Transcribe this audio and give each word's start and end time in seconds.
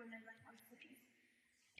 women 0.00 0.24
like 0.24 0.40
our 0.48 0.56
cities. 0.72 0.96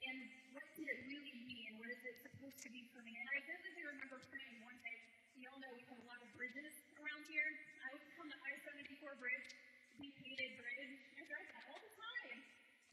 And 0.05 0.19
what 0.53 0.69
did 0.77 0.85
it 0.93 1.01
really 1.09 1.37
mean? 1.41 1.81
What 1.81 1.89
is 1.89 2.05
it 2.05 2.17
supposed 2.21 2.61
to 2.61 2.69
be 2.69 2.85
for 2.93 3.01
me? 3.01 3.17
And 3.17 3.29
I 3.33 3.39
vividly 3.49 3.85
remember 3.97 4.21
praying 4.29 4.61
one 4.61 4.77
day. 4.85 4.97
You 5.41 5.49
all 5.49 5.57
know 5.57 5.73
we 5.73 5.81
have 5.89 5.97
a 5.97 6.05
lot 6.05 6.21
of 6.21 6.29
bridges 6.37 6.69
around 7.01 7.23
here. 7.33 7.49
I 7.81 7.89
was 7.97 8.05
on 8.21 8.29
the 8.29 8.37
I-74 8.37 9.17
bridge, 9.25 9.49
the 9.97 10.09
hated 10.21 10.53
bridge. 10.61 10.93
I 11.17 11.21
drive 11.33 11.49
that 11.49 11.65
all 11.73 11.81
the 11.81 11.93
time. 11.97 12.39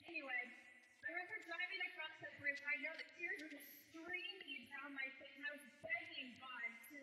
Anyway, 0.07 0.43
I 0.95 1.07
remember 1.11 1.37
driving 1.43 1.81
across 1.91 2.15
that 2.23 2.33
bridge. 2.39 2.59
I 2.63 2.75
know 2.87 2.93
the 2.95 3.07
tears 3.19 3.37
were 3.43 3.51
just 3.51 3.67
streaming 3.91 4.63
down 4.79 4.95
my 4.95 5.07
face, 5.19 5.35
and 5.35 5.43
I 5.43 5.51
was 5.59 5.65
begging 5.83 6.29
God 6.39 6.69
to 6.71 6.97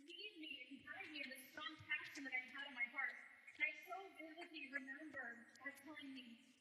lead 0.00 0.32
me 0.40 0.52
and 0.64 0.80
guide 0.80 1.08
me 1.12 1.18
in 1.20 1.28
the 1.28 1.40
strong 1.52 1.72
passion 1.84 2.24
that 2.24 2.32
I 2.32 2.42
had 2.56 2.64
in 2.72 2.74
my 2.80 2.88
heart. 2.96 3.14
And 3.52 3.60
I 3.60 3.72
so 3.84 3.96
vividly 4.16 4.64
remember 4.72 5.24
God 5.60 5.72
telling 5.84 6.12
me 6.16 6.40
that 6.40 6.55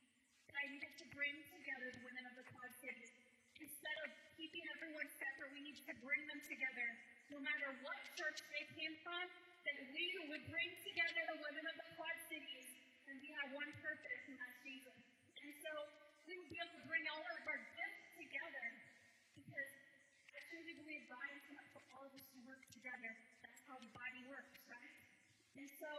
I 0.55 0.71
needed 0.71 0.93
to 1.03 1.05
bring 1.11 1.35
together 1.51 1.87
the 1.91 2.01
women 2.07 2.23
of 2.31 2.33
the 2.39 2.45
Quad 2.47 2.71
Cities. 2.79 3.11
Instead 3.59 3.97
of 4.07 4.09
keeping 4.35 4.63
everyone 4.75 5.07
separate, 5.15 5.51
we 5.51 5.61
need 5.63 5.79
to 5.79 5.93
bring 5.99 6.21
them 6.27 6.39
together. 6.47 6.87
No 7.31 7.39
matter 7.43 7.75
what 7.83 7.97
church 8.15 8.39
they 8.51 8.65
came 8.75 8.95
from, 9.03 9.23
that 9.67 9.77
we 9.91 10.05
would 10.31 10.43
bring 10.47 10.69
together 10.83 11.21
the 11.35 11.39
women 11.43 11.63
of 11.67 11.75
the 11.75 11.87
Quad 11.97 12.17
Cities, 12.31 12.67
and 13.07 13.15
we 13.19 13.29
have 13.41 13.49
one 13.55 13.71
purpose, 13.83 14.21
and 14.31 14.35
that's 14.39 14.59
Jesus. 14.63 14.97
And 15.43 15.51
so 15.59 15.71
we 16.25 16.33
would 16.39 16.51
be 16.51 16.59
able 16.61 16.75
to 16.79 16.85
bring 16.89 17.03
all 17.11 17.21
of 17.21 17.45
our 17.45 17.61
gifts 17.75 18.05
together 18.17 18.65
because 19.37 19.71
I 20.33 20.39
truly 20.49 20.73
believe 20.81 21.03
God 21.11 21.27
intended 21.35 21.67
for 21.73 21.81
all 21.93 22.03
of 22.07 22.13
us 22.15 22.25
to 22.33 22.37
work 22.47 22.63
together. 22.73 23.11
That's 23.43 23.61
how 23.69 23.77
the 23.77 23.91
body 23.93 24.21
works, 24.29 24.57
right? 24.69 24.93
And 25.55 25.67
so 25.79 25.89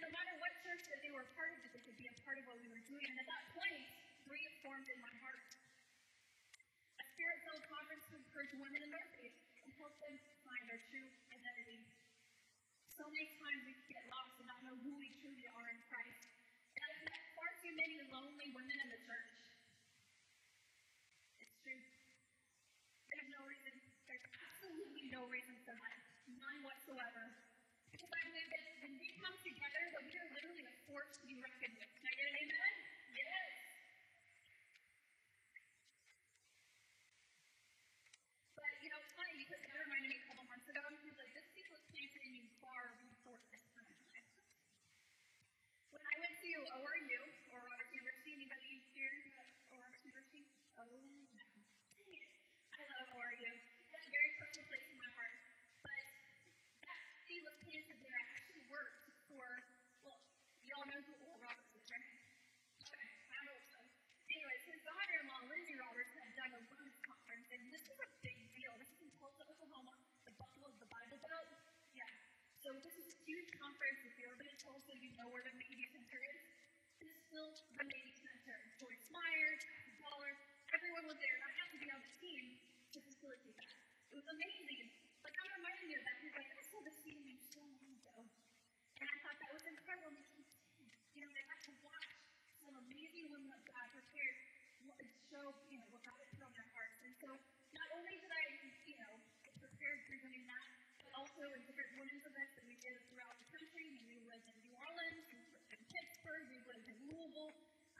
no 0.00 0.08
matter 0.12 0.32
what 0.40 0.52
church 0.64 0.82
that 0.88 1.00
they 1.04 1.12
were 1.12 1.26
part 1.36 1.52
of, 1.52 1.58
that 1.64 1.72
they 1.76 1.82
could 1.84 1.98
be 2.00 2.08
a 2.08 2.16
part 2.24 2.36
of 2.40 2.44
what 2.48 2.56
we 2.60 2.68
were 2.72 2.84
doing. 2.88 3.04
And 3.04 3.16
at 3.20 3.28
that 3.28 3.39
formed 4.62 4.86
in 4.86 4.98
my 5.02 5.14
heart. 5.26 5.42
A 7.02 7.04
spirit-filled 7.16 7.66
conference 7.66 8.04
to 8.12 8.14
encourage 8.20 8.52
women 8.54 8.80
in 8.86 8.90
their 8.94 9.08
faith 9.18 9.34
and 9.34 9.68
help 9.82 9.94
them 9.98 10.14
find 10.46 10.62
their 10.70 10.78
true 10.86 11.08
identity. 11.34 11.82
So 12.94 13.02
many 13.10 13.26
times 13.42 13.60
we 13.66 13.74
get 13.90 14.06
lost 14.06 14.38
and 14.38 14.46
not 14.46 14.60
know 14.62 14.76
who 14.86 14.92
we 15.02 15.10
truly 15.18 15.46
are 15.50 15.66
in 15.72 15.80
Christ. 15.90 16.30
And 16.78 16.82
I've 16.86 17.02
met 17.10 17.22
far 17.34 17.50
too 17.58 17.74
many 17.74 17.96
lonely 18.12 18.48
women 18.54 18.76
in 18.78 18.88
the 18.94 19.00
church. 19.02 19.34
It's 21.42 21.56
true. 21.66 21.82
There's 23.10 23.30
no 23.34 23.42
reason, 23.50 23.74
there's 24.06 24.26
absolutely 24.30 25.10
no 25.10 25.26
reason 25.26 25.58
for 25.66 25.74
that. 25.74 25.98
None 26.30 26.58
whatsoever. 26.62 27.34
Because 27.90 28.12
I 28.14 28.22
believe 28.30 28.46
that 28.54 28.62
when 28.86 28.94
we 29.02 29.08
come 29.18 29.34
together, 29.42 29.82
that 29.98 30.06
we 30.06 30.14
are 30.14 30.28
literally 30.30 30.62
a 30.62 30.74
force 30.86 31.10
to 31.18 31.26
be 31.26 31.34
reckoned 31.42 31.74
with. 31.74 31.90
Can 31.90 32.06
I 32.06 32.14
get 32.14 32.26
an 32.30 32.36
amen? 32.38 32.74
Yes. 33.10 33.50
But, 38.54 38.72
you 38.78 38.88
know, 38.94 39.00
it's 39.02 39.14
funny 39.18 39.34
because 39.42 39.58
God 39.58 39.74
reminded 39.82 40.08
me 40.14 40.16
a 40.22 40.24
couple 40.30 40.46
months 40.46 40.68
ago, 40.70 40.82
and 40.86 40.94
he 41.02 41.10
was 41.10 41.18
like, 41.18 41.34
this 41.34 41.50
seed 41.50 41.66
was 41.74 41.82
planted 41.90 42.22
in 42.30 42.32
you 42.38 42.46
far 42.62 42.94
before 43.02 43.42
this 43.50 43.64
time. 43.74 43.98
When 45.90 45.98
I 45.98 46.14
went 46.22 46.34
to 46.38 46.50
ORU, 46.78 47.20
or 47.50 47.58
Robert 47.58 47.90
University, 47.90 48.38
anybody 48.38 48.86
here 48.94 49.18
at 49.34 49.50
ORU 49.74 49.98
University? 50.06 50.46
Oh, 50.78 50.86
no. 50.86 51.42
I 52.70 52.86
love 52.86 53.10
ORU. 53.18 53.50
It's 53.50 54.06
a 54.06 54.12
very 54.14 54.30
special 54.38 54.62
place 54.70 54.86
in 54.86 54.96
my 55.02 55.10
heart. 55.18 55.34
But 55.82 56.00
that 56.86 57.00
seed 57.26 57.42
was 57.42 57.58
planted 57.66 57.98
there. 57.98 58.14
I 58.14 58.24
actually 58.38 58.64
worked 58.70 59.02
for, 59.28 59.44
well, 60.06 60.20
you 60.62 60.72
all 60.78 60.86
know 60.88 61.00
who 61.04 61.12
Oral 61.26 61.40
Roberts 61.42 61.74
is, 61.76 61.84
right? 61.90 62.06
Okay, 62.86 63.08
I 63.34 63.40
hope 63.50 63.64
so. 63.68 63.80
Anyways, 64.30 64.62
his 64.62 64.80
daughter-in-law, 64.86 65.42
Lindsay 65.50 65.76
Roberts, 65.76 66.12
had 66.14 66.30
done 66.38 66.52
a 66.54 66.60
women's 66.70 66.98
conference, 67.02 67.46
and 67.50 67.60
this 67.74 67.82
is 67.82 67.98
a 67.98 68.08
big 68.22 68.38
deal. 68.54 68.72
This 68.78 68.90
is 68.94 69.00
in 69.04 69.10
Tulsa, 69.18 69.42
Oklahoma, 69.42 69.94
the 70.24 70.34
Buffalo 70.38 70.70
of 70.70 70.78
the 70.78 70.88
Bible 70.88 71.18
Belt. 71.18 71.50
Yeah. 71.92 72.06
So 72.70 72.78
this 72.86 73.02
is 73.02 73.10
a 73.10 73.16
huge 73.26 73.50
conference. 73.58 73.98
If 74.06 74.14
been 74.14 74.46
to 74.46 74.58
Tulsa, 74.62 74.94
you 75.02 75.10
know 75.18 75.26
where 75.34 75.42
the 75.42 75.50
Mabee 75.58 75.90
Center 75.90 76.22
is. 76.22 76.38
This 77.02 77.10
is 77.10 77.18
still 77.26 77.50
the 77.50 77.82
Mabee 77.82 78.14
Center. 78.14 78.54
Joyce 78.78 79.10
Meyers, 79.10 79.62
Dollar, 79.98 80.30
everyone 80.70 81.10
was 81.10 81.18
there, 81.18 81.34
and 81.34 81.44
I 81.50 81.52
had 81.58 81.68
to 81.74 81.78
be 81.82 81.90
on 81.90 81.98
the 81.98 82.14
team 82.22 82.44
to 82.94 82.98
facilitate 83.02 83.58
that. 83.58 83.74
It 84.14 84.22
was 84.22 84.28
amazing. 84.30 84.86
But 85.18 85.34
God 85.34 85.50
reminded 85.50 85.98
of 85.98 86.02
that. 86.06 86.16
He's 86.22 86.30
like, 86.38 86.46
I 86.46 86.62
saw 86.70 86.78
this 86.86 86.98
in 87.10 87.18
so 87.42 87.58
long 87.74 87.90
ago. 87.90 88.16
And 89.02 89.06
I 89.10 89.16
thought 89.18 89.38
that 89.42 89.50
was 89.50 89.64
incredible 89.66 90.14
because, 90.14 90.46
you 91.10 91.26
know, 91.26 91.30
they 91.34 91.42
got 91.50 91.60
to 91.66 91.72
watch 91.82 92.06
some 92.54 92.74
amazing 92.86 93.34
women 93.34 93.50
of 93.50 93.66
God 93.66 93.86
prepared 93.98 94.36
and 94.94 95.10
show, 95.26 95.58
you 95.74 95.78
know, 95.82 95.90
what 95.90 96.06
God 96.06 96.14
had 96.22 96.30
put 96.38 96.46
on 96.46 96.54
their 96.54 96.70
hearts. 96.70 97.02
And 97.02 97.14
so 97.18 97.34
not 97.34 97.88
only 97.98 98.14
did 98.14 98.30
I, 98.30 98.42
you 98.86 98.94
know, 99.02 99.18
get 99.42 99.58
prepared 99.58 100.06
for 100.06 100.14
doing 100.22 100.46
that, 100.46 100.66
but 101.10 101.26
also 101.26 101.42
in 101.58 101.60
different 101.66 101.90
women's 101.98 102.22
events 102.22 102.52
that 102.54 102.66
we 102.70 102.76
did 102.78 102.94
throughout 103.10 103.34
the 103.42 103.48
country. 103.50 103.86
And 103.98 104.06
we 104.06 104.18
was 104.30 104.42
in 104.46 104.56
New 104.62 104.74
Orleans, 104.78 105.26
we 105.34 105.42
was 105.50 105.66
in 105.74 105.82
Pittsburgh, 105.90 106.44
we 106.54 106.60
was 106.70 106.82
in 106.86 106.98
Louisville. 107.10 107.54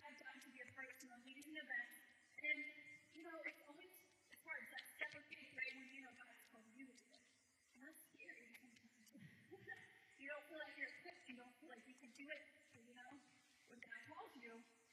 I've 0.07 0.15
gotten 0.15 0.41
to 0.47 0.51
be 0.55 0.61
a 0.63 0.69
part 0.79 0.87
of 0.87 0.97
some 1.03 1.13
amazing 1.19 1.57
events. 1.59 1.95
And, 2.39 2.59
you 3.19 3.23
know, 3.27 3.39
it's 3.51 3.63
always 3.67 3.91
it's 4.31 4.45
hard. 4.47 4.63
It's 4.63 4.73
that 4.79 4.87
step 4.95 5.13
of 5.19 5.25
faith, 5.27 5.51
right, 5.59 5.75
when 5.75 5.91
you 5.91 6.03
know 6.07 6.15
God's 6.15 6.43
called 6.55 6.71
you 6.71 6.87
to 6.87 6.95
do 6.95 7.11
it. 7.19 7.27
And 7.75 7.81
that's 7.83 8.01
scary 8.15 8.47
sometimes. 8.63 8.95
you 10.23 10.27
don't 10.31 10.45
feel 10.47 10.61
like 10.63 10.75
you're 10.79 10.93
equipped. 11.03 11.25
You 11.27 11.37
don't 11.43 11.55
feel 11.59 11.71
like 11.75 11.85
you 11.91 11.97
can 11.99 12.13
do 12.15 12.27
it. 12.31 12.43
But, 12.71 12.83
you 12.87 12.95
know, 12.95 13.11
when 13.75 13.79
God 13.83 14.01
calls 14.07 14.33
you, 14.39 14.53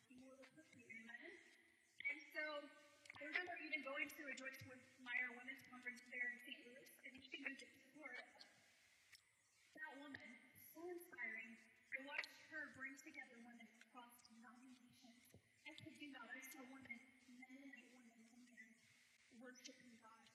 He 0.10 0.18
will 0.26 0.42
equip 0.42 0.70
you. 0.74 0.86
Amen? 0.90 1.32
And 2.08 2.18
so 2.38 2.46
I 3.18 3.22
remember 3.34 3.58
even 3.66 3.82
going 3.82 4.06
to 4.06 4.22
a 4.30 4.34
Joyce 4.38 4.62
Meyer 5.02 5.34
Women's 5.42 5.66
Conference 5.74 6.06
there 6.14 6.30
in 6.30 6.38
St. 6.46 6.62
Louis, 6.70 6.86
and 7.10 7.18
she 7.18 7.42
moved 7.42 7.66
to 7.66 7.70
Florida. 7.98 8.30
That 9.74 9.92
woman, 9.98 10.30
so 10.70 10.86
inspiring. 10.86 11.58
I 11.90 11.98
watched 12.06 12.38
her 12.54 12.78
bring 12.78 12.94
together 13.02 13.42
women 13.42 13.66
across 13.82 14.14
denominations. 14.30 15.18
I 15.66 15.74
could 15.82 15.98
do 15.98 16.14
that. 16.14 16.30
I 16.30 16.42
saw 16.54 16.62
women, 16.70 16.98
Mennonite 17.26 17.90
women, 17.90 18.22
women 18.38 18.70
worshiping 19.42 19.98
God 19.98 20.30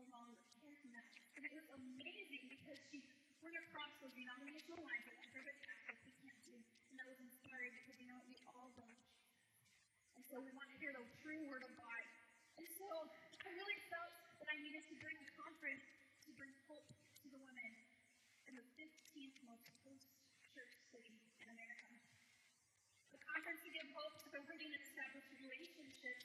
along 0.00 0.32
with 0.32 0.40
Catholic. 0.64 1.04
And 1.36 1.44
it 1.44 1.52
was 1.52 1.68
amazing 1.76 2.48
because 2.48 2.80
she 2.88 3.04
went 3.44 3.52
across 3.68 3.92
those 4.00 4.16
denominational 4.16 4.80
lines 4.80 5.04
that 5.12 5.20
everybody 5.28 5.60
Catholic 5.60 6.00
we 6.08 6.12
can't 6.24 6.40
do. 6.40 6.56
And 6.56 6.94
that 6.96 7.04
was 7.12 7.20
inspiring 7.20 7.76
because, 7.84 8.00
you 8.00 8.08
know, 8.08 8.16
we 8.24 8.40
all 8.48 8.72
love 8.80 8.96
And 10.15 10.15
so 10.26 10.42
we 10.42 10.50
want 10.58 10.68
to 10.74 10.78
hear 10.82 10.90
the 10.90 11.06
true 11.22 11.42
word 11.46 11.62
of 11.62 11.72
God. 11.78 12.02
And 12.58 12.66
so 12.74 12.88
I 13.46 13.48
really 13.54 13.78
felt 13.86 14.12
that 14.42 14.48
I 14.50 14.56
needed 14.58 14.82
to 14.90 14.94
bring 14.98 15.18
a 15.22 15.28
conference 15.38 15.86
to 16.26 16.28
bring 16.34 16.50
hope 16.66 16.88
to 16.90 17.26
the 17.30 17.38
women 17.38 17.72
in 18.50 18.58
the 18.58 18.66
15th 18.74 19.38
most 19.46 19.70
post-church 19.86 20.74
city 20.90 21.14
in 21.14 21.46
America. 21.46 21.94
The 23.14 23.20
conference 23.22 23.60
to 23.62 23.70
give 23.70 23.86
hope 23.94 24.14
to 24.26 24.28
the 24.34 24.40
hurting 24.50 24.70
and 24.74 24.82
establish 24.82 25.26
relationships, 25.30 26.24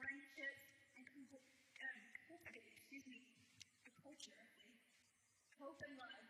friendships, 0.00 0.64
and 0.96 1.04
um, 1.04 1.98
cultivate, 2.24 2.66
excuse 2.72 3.04
me, 3.04 3.20
the 3.84 3.92
culture. 4.00 4.40
Hope 5.60 5.78
and 5.78 5.94
love. 6.00 6.24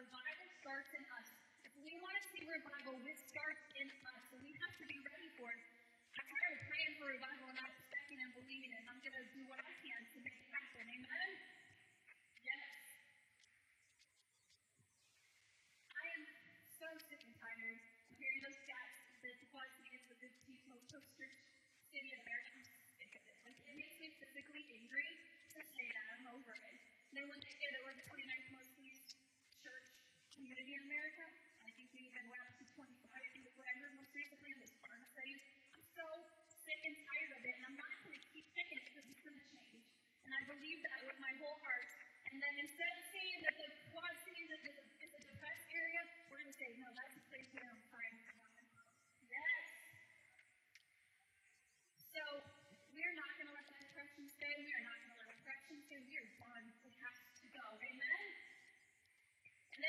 Revival 0.00 0.48
starts 0.64 0.90
in 0.96 1.04
us. 1.18 1.28
If 1.66 1.74
we 1.84 1.92
want 2.00 2.14
to 2.16 2.24
see 2.32 2.40
revival, 2.46 2.96
it 3.04 3.18
starts 3.28 3.64
in 3.76 3.88
us, 3.90 4.22
and 4.32 4.40
we 4.40 4.52
have 4.54 4.74
to 4.80 4.84
be 4.88 4.96
ready 4.96 5.28
for 5.36 5.50
it. 5.52 5.79
I'm 6.18 6.26
tired 6.26 6.58
praying 6.66 6.94
for 6.98 7.06
revival 7.06 7.46
and 7.50 7.58
not 7.60 7.70
expecting 7.70 8.18
and 8.18 8.32
believing 8.34 8.72
it. 8.74 8.82
I'm 8.90 8.98
going 8.98 9.14
to 9.14 9.26
do 9.30 9.42
what 9.46 9.62
I 9.62 9.70
can 9.78 10.00
to 10.10 10.18
make 10.26 10.34
it 10.34 10.48
happen. 10.50 10.84
Amen? 10.90 11.28
Yes. 12.42 12.66
I 15.94 16.04
am 16.18 16.22
so 16.66 16.88
sick 17.06 17.20
and 17.22 17.34
tired 17.38 17.78
of 18.10 18.16
hearing 18.18 18.40
those 18.42 18.58
stats 18.58 18.96
that 19.22 19.34
Quad 19.54 19.68
City 19.78 19.92
is 19.94 20.04
the 20.10 20.18
15th 20.18 20.64
most 20.66 20.86
post-church 20.90 21.36
city 21.94 22.10
in 22.10 22.18
America. 22.26 22.58
I'm. 22.58 23.22
Like, 23.46 23.58
it 23.70 23.76
makes 23.78 23.96
me 24.02 24.08
physically 24.18 24.64
angry 24.66 25.10
to 25.54 25.58
say 25.62 25.86
that. 25.94 26.06
I'm 26.18 26.26
over 26.34 26.52
it. 26.58 26.76
And 27.10 27.14
then 27.22 27.26
when 27.30 27.38
they 27.38 27.54
say 27.54 27.68
that 27.70 27.80
we're 27.86 27.94
the 27.94 28.06
29th 28.10 28.48
most 28.58 28.70
police 28.74 29.14
church 29.62 29.88
community 30.34 30.74
in 30.74 30.82
America, 30.90 31.49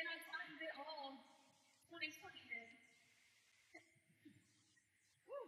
then 0.01 0.09
I 0.09 0.17
timed 0.17 0.57
it 0.57 0.73
all 0.81 1.13
2020 1.93 2.09
then. 2.49 2.69
Woo. 5.29 5.45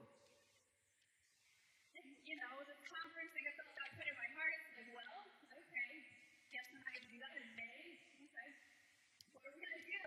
You 2.22 2.38
know, 2.38 2.54
the 2.62 2.78
conference, 2.86 3.34
I 3.34 3.42
guess 3.42 3.58
that's 3.58 3.74
what 3.74 3.82
I 3.82 3.90
put 3.98 4.06
in 4.06 4.14
my 4.14 4.30
heart. 4.38 4.54
It's 4.54 4.78
like, 4.78 4.90
well, 4.94 5.18
okay, 5.58 5.90
guess 6.54 6.70
I'm 6.70 6.86
going 6.86 7.02
to 7.02 7.06
do 7.10 7.18
that 7.18 7.34
in 7.34 7.48
May. 7.58 7.82
Okay, 7.98 8.50
what 9.34 9.42
are 9.42 9.54
we 9.58 9.58
going 9.58 9.74
to 9.74 9.86
do? 9.90 10.02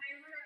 I 0.00 0.06
remember, 0.16 0.40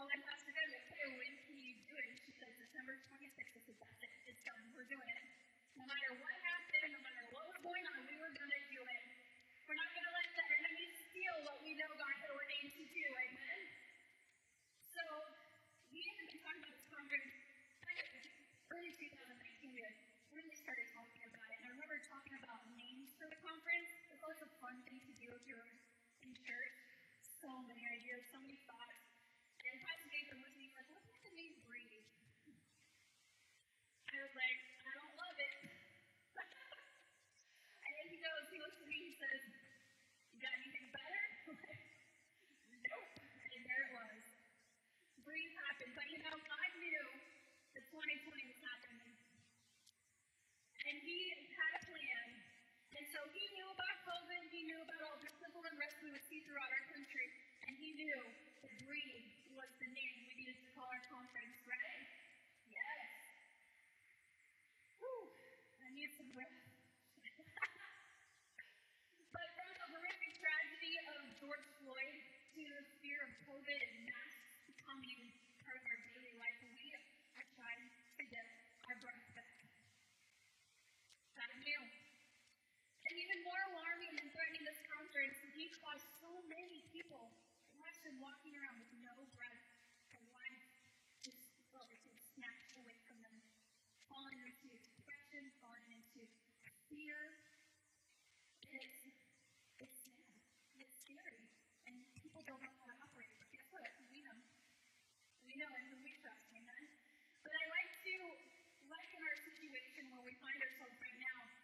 well, 0.00 0.08
I 0.08 0.16
asked 0.16 0.48
her, 0.48 0.56
okay, 0.56 1.04
when 1.20 1.32
can 1.36 1.56
you 1.60 1.76
do 1.84 1.92
it? 2.00 2.04
And 2.08 2.16
she 2.16 2.32
said, 2.40 2.48
December 2.64 2.96
26th. 3.12 3.60
is 3.60 3.76
is 3.76 3.76
it. 3.76 4.12
It's 4.24 4.40
done. 4.40 4.64
We're 4.72 4.88
doing 4.88 5.04
it. 5.04 5.24
No 5.76 5.84
matter 5.84 6.16
what 6.16 6.32
happens, 6.32 6.49
And 50.90 50.98
he 51.06 51.18
had 51.54 51.72
a 51.78 51.82
plan. 51.86 52.26
And 52.98 53.06
so 53.14 53.22
he 53.30 53.44
knew 53.54 53.68
about 53.70 53.96
COVID, 54.02 54.42
he 54.50 54.66
knew 54.66 54.80
about 54.82 55.00
all 55.06 55.16
the 55.22 55.30
civil 55.38 55.62
unrest 55.62 55.96
we 56.02 56.10
would 56.10 56.26
see 56.26 56.42
throughout 56.42 56.66
our 56.66 56.84
country, 56.90 57.26
and 57.64 57.72
he 57.78 57.94
knew 57.94 58.20
that 58.66 58.74
Breathe 58.82 59.30
was 59.54 59.70
the 59.78 59.86
name 59.86 60.14
we 60.26 60.34
needed 60.42 60.58
to 60.58 60.68
call 60.74 60.90
our 60.90 61.04
conference, 61.06 61.56
right? 61.64 62.02
Yes. 62.68 63.06
Whew, 64.98 65.30
I 65.78 65.88
need 65.94 66.10
some 66.18 66.28
breath. 66.34 66.58
but 69.30 69.48
from 69.54 69.70
the 69.70 69.86
horrific 69.94 70.32
tragedy 70.42 70.94
of 71.14 71.22
George 71.38 71.66
Floyd 71.80 72.16
to 72.58 72.62
the 72.66 72.82
fear 72.98 73.22
of 73.24 73.32
COVID 73.46 73.78
and 73.78 73.96
masks 74.10 74.44
becoming 74.66 75.38
part 75.62 75.78
of 75.78 75.84
our 75.86 75.98
daily 76.18 76.34
life, 76.34 76.58
we 76.74 76.86
are 77.38 77.46
trying 77.54 77.86
to 78.18 78.22
get 78.26 78.46
our 78.90 78.96
breath 78.98 79.24
back. 79.38 79.54
God 81.38 81.50
knew. 81.64 81.82
And 83.10 83.18
even 83.18 83.42
more 83.42 83.58
alarming 83.74 84.12
than 84.14 84.30
threatening 84.30 84.62
this 84.62 84.78
conference, 84.86 85.34
he 85.58 85.66
caused 85.82 86.06
so 86.22 86.30
many 86.46 86.78
people 86.94 87.26
to 87.26 87.74
watch 87.82 87.98
them 88.06 88.22
walking 88.22 88.54
around 88.54 88.78
with 88.78 88.92
no 89.02 89.26
breath. 89.34 89.66
Their 90.14 90.22
life 90.30 90.62
just 91.26 91.42
felt 91.74 91.90
like 91.90 91.98
it 92.06 92.12
was 92.14 92.22
snatched 92.38 92.70
away 92.78 92.94
from 93.10 93.18
them, 93.26 93.34
falling 94.06 94.38
into 94.46 94.70
depression, 94.94 95.42
falling 95.58 95.90
into 95.90 96.22
fear. 96.86 97.18
And 98.70 98.78
it's, 98.78 99.02
it's 99.82 99.98
sad. 100.06 100.30
It's 100.78 100.94
scary. 101.02 101.50
And 101.90 102.06
people 102.14 102.46
don't 102.46 102.62
know 102.62 102.74
how 102.78 102.94
to 102.94 102.96
operate. 103.10 103.34
But 103.42 103.50
guess 103.50 103.66
what? 103.74 103.90
We 104.06 104.22
know. 104.22 104.38
We 105.42 105.58
know 105.58 105.70
and 105.72 105.84
who 105.90 105.98
we 105.98 106.14
trust. 106.22 106.46
Amen? 106.54 106.84
But 107.42 107.58
I 107.58 107.64
like 107.74 107.90
to 108.06 108.14
liken 108.86 109.18
our 109.18 109.38
situation 109.50 110.14
where 110.14 110.22
we 110.22 110.38
find 110.38 110.62
ourselves 110.62 110.94
right 110.94 111.18
now 111.18 111.60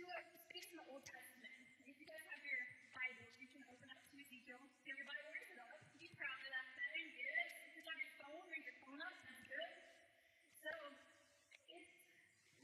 to 0.00 0.02
a 0.06 0.20
space 0.48 0.70
in 0.70 0.76
the 0.80 0.86
Old 0.88 1.04
Testament. 1.04 1.60
If 1.84 1.98
you 1.98 2.06
guys 2.06 2.24
have 2.30 2.40
your 2.40 2.62
Bibles, 2.88 3.34
you 3.36 3.48
can 3.52 3.62
open 3.68 3.90
up 3.90 4.00
to 4.00 4.14
Ezekiel. 4.16 4.56
If 4.56 4.80
you 4.86 4.90
have 4.96 5.00
your 5.02 5.10
Bible, 5.12 5.28
raise 5.28 5.50
it 5.50 5.60
up. 5.60 5.76
Be 5.98 6.08
proud 6.16 6.40
of 6.40 6.50
that 6.56 6.68
thing. 6.72 7.06
Good. 7.20 7.46
If 7.68 7.72
it's 7.74 7.88
on 7.90 7.98
your 8.00 8.12
phone, 8.16 8.44
raise 8.48 8.66
your 8.70 8.78
phone 8.80 9.00
up. 9.02 9.14
That's 9.18 9.44
good. 9.50 9.70
So, 10.62 10.72
it's, 11.74 11.96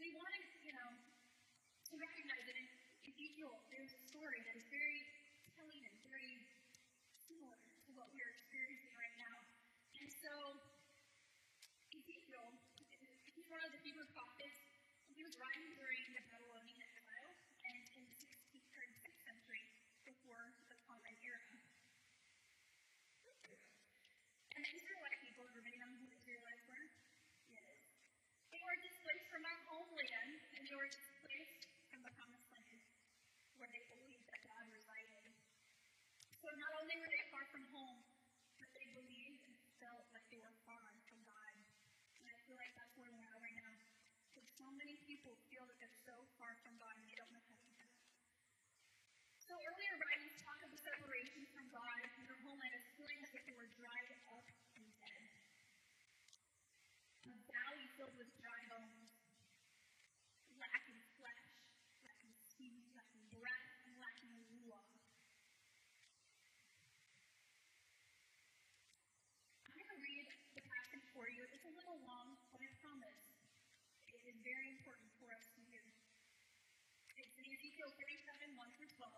we 0.01 0.09
want 0.17 0.33
to, 0.33 0.43
you 0.65 0.75
know, 0.81 0.89
to 0.97 1.93
recognize 1.99 2.45
that 2.47 2.56
in 2.56 2.67
Ezekiel, 3.05 3.53
there's 3.69 3.93
a 3.93 4.03
story 4.06 4.41
that 4.41 4.55
is 4.56 4.67
very 4.73 5.01
telling 5.61 5.83
and 5.83 5.97
very 6.09 6.41
similar 7.27 7.59
to 7.59 7.91
what 7.99 8.06
we 8.15 8.23
are 8.23 8.33
experiencing 8.33 8.95
right 8.97 9.17
now. 9.19 9.37
And 9.99 10.09
so, 10.25 10.33
Ezekiel, 11.91 12.47
he's 13.35 13.49
one 13.51 13.61
of 13.61 13.71
the 13.75 13.81
Hebrew 13.85 14.09
prophets. 14.15 14.67
He 15.56 15.64
was 15.64 15.73
writing 15.81 16.05
during 16.05 16.12
the 16.12 16.20
Babylonian 16.29 16.85
exile 16.85 17.32
and 17.64 17.81
in 17.97 18.05
the 18.12 18.17
16th 18.29 18.76
or 18.76 18.85
6th 18.93 19.20
century 19.25 19.64
before 20.05 20.53
the 20.69 20.76
Common 20.85 21.17
Era. 21.25 21.49
And 24.53 24.61
the 24.61 24.73
Israelite 24.76 25.17
people, 25.25 25.49
everybody 25.49 25.81
knows 25.81 25.97
who 25.97 26.12
the 26.12 26.20
Israelites 26.20 26.61
were? 26.69 26.85
Yes. 27.49 27.73
They 28.53 28.61
were 28.69 28.76
displaced 28.85 29.32
from 29.32 29.49
their 29.49 29.56
homeland 29.64 30.32
and 30.61 30.62
they 30.69 30.76
were 30.76 30.93
displaced 30.93 31.64
from 31.88 32.05
the 32.05 32.12
promised 32.20 32.53
land 32.53 32.81
where 33.56 33.73
they 33.73 33.81
believed 33.97 34.29
that 34.29 34.44
God 34.44 34.64
resided. 34.69 35.25
So 36.37 36.53
not 36.53 36.73
only 36.85 37.00
were 37.00 37.08
they 37.08 37.25
far 37.32 37.49
from 37.49 37.64
home, 37.73 38.05
but 38.61 38.69
they 38.76 38.85
believed 38.93 39.41
and 39.49 39.56
felt 39.81 40.05
like 40.12 40.29
they 40.29 40.37
were 40.37 40.53
far 40.69 40.85
from 41.08 41.17
God. 41.25 41.55
And 42.20 42.29
I 42.29 42.37
feel 42.44 42.61
like 42.61 42.76
that's 42.76 42.93
where 43.00 43.08
we're 43.08 43.25
at 43.25 43.41
right 43.41 43.56
now. 43.56 43.73
Because 44.37 44.45
so 44.56 44.64
many 44.81 44.97
people 45.05 45.37
feel 45.53 45.69
that 45.69 45.76
they're 45.76 46.00
so 46.08 46.17
far 46.41 46.56
from 46.64 46.81
God 46.81 46.97
and 46.97 47.05
they 47.05 47.17
don't 47.20 47.29
know 47.29 47.44
how 47.44 47.53
to 47.53 47.61
do 47.61 47.73
that. 47.76 47.93
So 49.44 49.53
earlier 49.53 49.94
writings 50.00 50.32
talk 50.41 50.58
of 50.64 50.73
the 50.73 50.81
separation 50.81 51.44
from 51.53 51.69
God 51.69 52.00
and 52.03 52.25
their 52.25 52.41
homeland 52.41 52.73
as 52.73 52.88
feeling 52.97 53.20
as 53.20 53.31
if 53.37 53.44
they 53.44 53.53
were 53.53 53.69
dried 53.76 54.11
up 54.32 54.49
and 54.81 54.85
dead. 54.97 55.25
A 57.29 57.32
valley 57.53 57.87
filled 58.00 58.17
with 58.17 58.32
dry 58.41 58.61
bones, 58.73 59.12
lacking 60.56 61.00
flesh, 61.20 61.47
lacking 62.00 62.32
speed, 62.49 62.81
lacking 62.97 63.29
breath, 63.37 63.69
and 63.85 63.93
lacking 64.00 64.35
ruach. 64.56 64.88
I'm 69.69 69.75
going 69.77 69.91
to 69.93 70.01
read 70.01 70.27
the 70.56 70.65
passage 70.65 71.06
for 71.13 71.29
you. 71.29 71.44
It's 71.53 71.69
a 71.69 71.75
little 71.77 72.01
long, 72.08 72.41
but 72.51 72.65
I 72.65 72.70
promise 72.81 73.20
it 74.17 74.22
is 74.32 74.35
very 74.46 74.70
important 74.79 75.10
for 75.19 75.26
us 75.34 75.43
to 75.58 75.60
hear. 75.67 75.82
It's 77.19 77.34
in 77.34 77.46
Ezekiel 77.50 77.91
37, 77.98 78.55
1 78.55 78.76
through 78.79 78.93
12. 78.94 79.10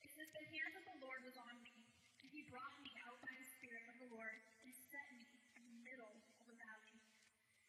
It 0.00 0.10
says, 0.16 0.28
The 0.32 0.48
hand 0.48 0.72
of 0.80 0.84
the 0.88 0.98
Lord 1.04 1.20
was 1.28 1.36
on 1.36 1.60
me, 1.60 1.76
and 2.24 2.28
he 2.32 2.48
brought 2.48 2.72
me 2.80 2.88
out 3.04 3.20
by 3.20 3.32
the 3.36 3.48
Spirit 3.60 3.84
of 3.92 4.00
the 4.00 4.08
Lord 4.16 4.36
and 4.64 4.72
set 4.72 5.06
me 5.12 5.28
in 5.60 5.62
the 5.68 5.76
middle 5.84 6.16
of 6.40 6.46
a 6.48 6.56
valley. 6.56 6.96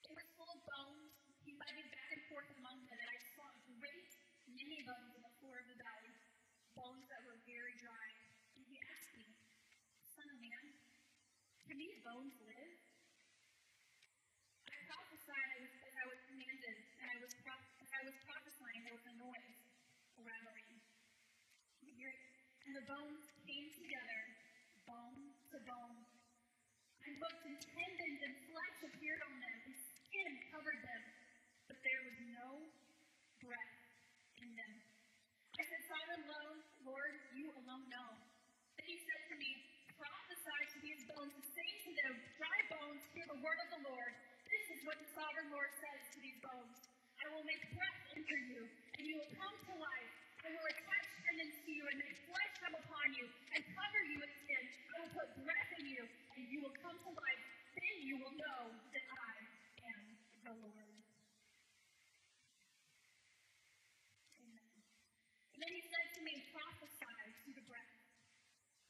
It 0.07 0.15
was 0.15 0.27
full 0.39 0.47
of 0.47 0.63
bones. 0.63 1.11
He 1.43 1.51
led 1.59 1.75
back 1.91 2.09
and 2.15 2.23
forth 2.31 2.47
among 2.55 2.87
them, 2.87 2.99
and 3.03 3.09
I 3.11 3.19
saw 3.35 3.51
great 3.75 4.11
many 4.47 4.79
bones 4.87 5.11
on 5.11 5.21
the 5.27 5.35
floor 5.43 5.59
of 5.59 5.67
the 5.67 5.75
valley, 5.75 6.15
bones 6.71 7.03
that 7.11 7.19
were 7.27 7.35
very 7.43 7.75
dry. 7.83 8.07
And 8.55 8.63
he 8.63 8.79
asked 8.95 9.11
me, 9.11 9.27
Son 10.07 10.27
of 10.31 10.39
man, 10.39 10.65
can 11.67 11.75
these 11.75 11.99
bones 11.99 12.31
live? 12.39 12.73
I 14.71 14.77
prophesied 14.85 15.65
as 15.85 15.93
I 15.97 16.05
was 16.11 16.19
commanded, 16.29 16.77
and 17.01 17.07
I 17.09 17.17
was, 17.23 17.31
pro- 17.41 17.65
as 17.81 17.89
I 17.89 18.01
was 18.05 18.15
prophesying, 18.27 18.81
there 18.85 18.93
was 18.93 19.07
a 19.07 19.15
noise, 19.17 19.59
a 20.17 20.21
rattling. 20.21 20.77
You 21.81 21.91
hear 21.95 22.11
it? 22.11 22.21
The 22.75 22.83
bones 22.91 23.23
came 23.47 23.71
together, 23.71 24.19
bone 24.83 25.31
to 25.31 25.57
bone. 25.63 25.95
And 27.07 27.15
both 27.23 27.39
and 27.47 27.55
tendons 27.55 28.19
and 28.19 28.35
flesh 28.51 28.77
appeared 28.91 29.23
on 29.31 29.35
them, 29.39 29.57
and 29.63 29.75
skin 29.95 30.31
covered 30.51 30.83
them, 30.83 31.03
but 31.71 31.79
there 31.87 32.03
was 32.03 32.19
no 32.35 32.67
breath 33.39 33.75
in 34.43 34.51
them. 34.59 34.73
I 35.55 35.63
said, 35.63 35.81
Sovereign 35.87 36.27
alone, 36.27 36.59
Lord, 36.83 37.15
you 37.31 37.47
alone 37.63 37.87
know. 37.87 38.11
Then 38.75 38.91
he 38.91 38.99
said 39.07 39.21
to 39.31 39.35
me, 39.39 39.55
Prophesy 39.95 40.59
to 40.75 40.79
these 40.83 40.99
bones, 41.15 41.31
and 41.31 41.47
say 41.55 41.69
to 41.79 41.91
them, 41.95 42.13
Dry 42.35 42.59
bones, 42.75 42.99
hear 43.15 43.23
the 43.31 43.39
word 43.39 43.59
of 43.63 43.69
the 43.71 43.81
Lord. 43.87 44.11
This 44.51 44.65
is 44.75 44.79
what 44.83 44.99
the 44.99 45.07
sovereign 45.15 45.47
Lord 45.47 45.71
says 45.79 46.11
to 46.11 46.19
these 46.19 46.43
bones. 46.43 46.75
I 47.23 47.31
will 47.39 47.47
make 47.47 47.63
breath 47.71 48.19
enter 48.19 48.39
you, 48.51 48.67
and 48.99 49.03
you 49.07 49.15
will 49.15 49.31
come 49.31 49.55
to 49.63 49.73
life. 49.79 50.11
I 50.43 50.51
will 50.51 50.67
attach 50.67 51.05
tendons 51.23 51.57
to 51.63 51.71
you 51.73 51.83
and 51.89 51.97
make 52.03 52.24
come 52.65 52.81
upon 52.81 53.13
you 53.13 53.29
and 53.53 53.61
cover 53.77 54.01
you 54.09 54.17
with 54.17 54.33
skin. 54.41 54.63
I 54.89 55.05
will 55.05 55.13
put 55.13 55.29
breath 55.45 55.71
in 55.77 55.85
you, 55.85 56.01
and 56.33 56.41
you 56.49 56.65
will 56.65 56.73
come 56.81 56.97
to 56.97 57.11
life. 57.13 57.43
Then 57.77 57.95
you 58.01 58.17
will 58.17 58.33
know 58.33 58.73
that 58.89 59.05
I 59.05 59.33
am 59.85 60.01
the 60.49 60.53
Lord. 60.65 60.89
Amen. 64.41 64.73
And 65.53 65.59
then 65.61 65.71
he 65.77 65.83
said 65.85 66.07
to 66.17 66.21
me, 66.25 66.33
Prophesy 66.49 67.21
to 67.45 67.49
the 67.53 67.65
breath. 67.69 67.93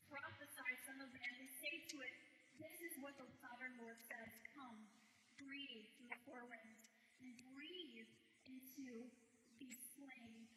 Prophesy, 0.08 0.72
son 0.88 1.04
of 1.04 1.12
man, 1.12 1.34
and 1.44 1.52
say 1.60 1.76
to 1.92 1.96
it, 2.00 2.16
This 2.56 2.76
is 2.80 2.96
what 3.04 3.20
the 3.20 3.28
sovereign 3.44 3.76
Lord 3.84 4.00
says. 4.08 4.32
Come, 4.56 4.88
breathe 5.36 5.92
through 6.00 6.16
the 6.16 6.22
four 6.24 6.48
winds, 6.48 6.80
and 7.20 7.36
breathe 7.52 8.08
into 8.48 9.12
these 9.60 9.80
slain, 10.00 10.48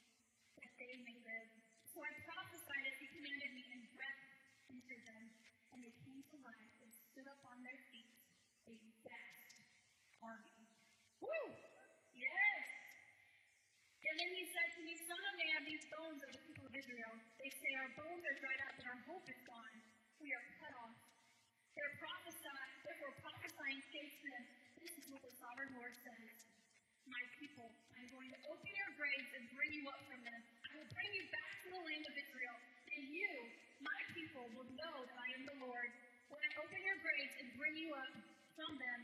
that 0.63 0.71
they 0.79 0.95
may 1.03 1.19
live. 1.27 1.58
So 1.99 2.07
I 2.07 2.15
prophesied 2.31 2.87
as 2.87 2.97
he 3.03 3.11
commanded 3.11 3.59
me 3.59 3.65
and 3.75 3.83
breathed 3.91 4.31
into 4.71 4.95
them, 5.03 5.25
and 5.75 5.83
they 5.83 5.91
came 6.07 6.23
to 6.31 6.37
life 6.47 6.75
and 6.79 6.95
stood 6.95 7.27
up 7.27 7.43
on 7.43 7.59
their 7.67 7.75
feet, 7.91 8.15
a 8.71 8.73
vast 9.03 9.67
army. 10.23 10.63
Woo! 11.19 11.47
Yes! 12.15 12.67
And 13.99 14.15
then 14.15 14.31
he 14.31 14.47
said 14.47 14.69
to 14.79 14.81
me, 14.87 14.95
Son 15.11 15.19
of 15.27 15.35
man, 15.43 15.59
these 15.67 15.83
bones 15.91 16.23
are 16.23 16.31
the 16.39 16.43
people 16.47 16.71
of 16.71 16.75
Israel. 16.79 17.19
They 17.43 17.51
say, 17.51 17.71
Our 17.83 17.91
bones 17.99 18.23
are 18.31 18.37
dried 18.47 18.63
up 18.71 18.79
and 18.79 18.87
our 18.95 19.01
hope 19.11 19.27
is 19.27 19.43
gone. 19.43 19.77
We 20.23 20.31
are 20.31 20.47
cut 20.63 20.79
off. 20.79 21.03
They're 21.75 21.99
prophesying, 21.99 22.71
therefore 22.87 23.11
prophesying, 23.27 23.83
say 23.91 24.07
to 24.07 24.19
them, 24.23 24.43
This 24.87 24.95
is 25.03 25.05
what 25.11 25.27
the 25.27 25.35
sovereign 25.35 25.75
Lord 25.75 25.99
says. 25.99 26.47
My 27.11 27.25
people, 27.43 27.75
I'm 27.99 28.07
going 28.15 28.31
to 28.31 28.41
open 28.55 28.71
your 28.71 28.93
graves 28.95 29.31
and 29.35 29.51
bring 29.51 29.75
you 29.75 29.83
up 29.91 29.99
from 30.07 30.23
them 30.23 30.58
Bring 30.99 31.15
you 31.15 31.25
back 31.31 31.53
to 31.63 31.69
the 31.79 31.83
land 31.87 32.05
of 32.11 32.15
Israel. 32.19 32.57
And 32.91 33.03
you, 33.15 33.31
my 33.79 34.01
people, 34.19 34.51
will 34.59 34.67
know 34.75 34.97
that 35.07 35.15
I 35.15 35.29
am 35.39 35.43
the 35.47 35.59
Lord. 35.63 35.91
When 36.27 36.43
I 36.43 36.51
open 36.59 36.81
your 36.83 36.99
graves 36.99 37.35
and 37.39 37.47
bring 37.55 37.79
you 37.79 37.95
up 37.95 38.15
from 38.59 38.75
them, 38.83 39.01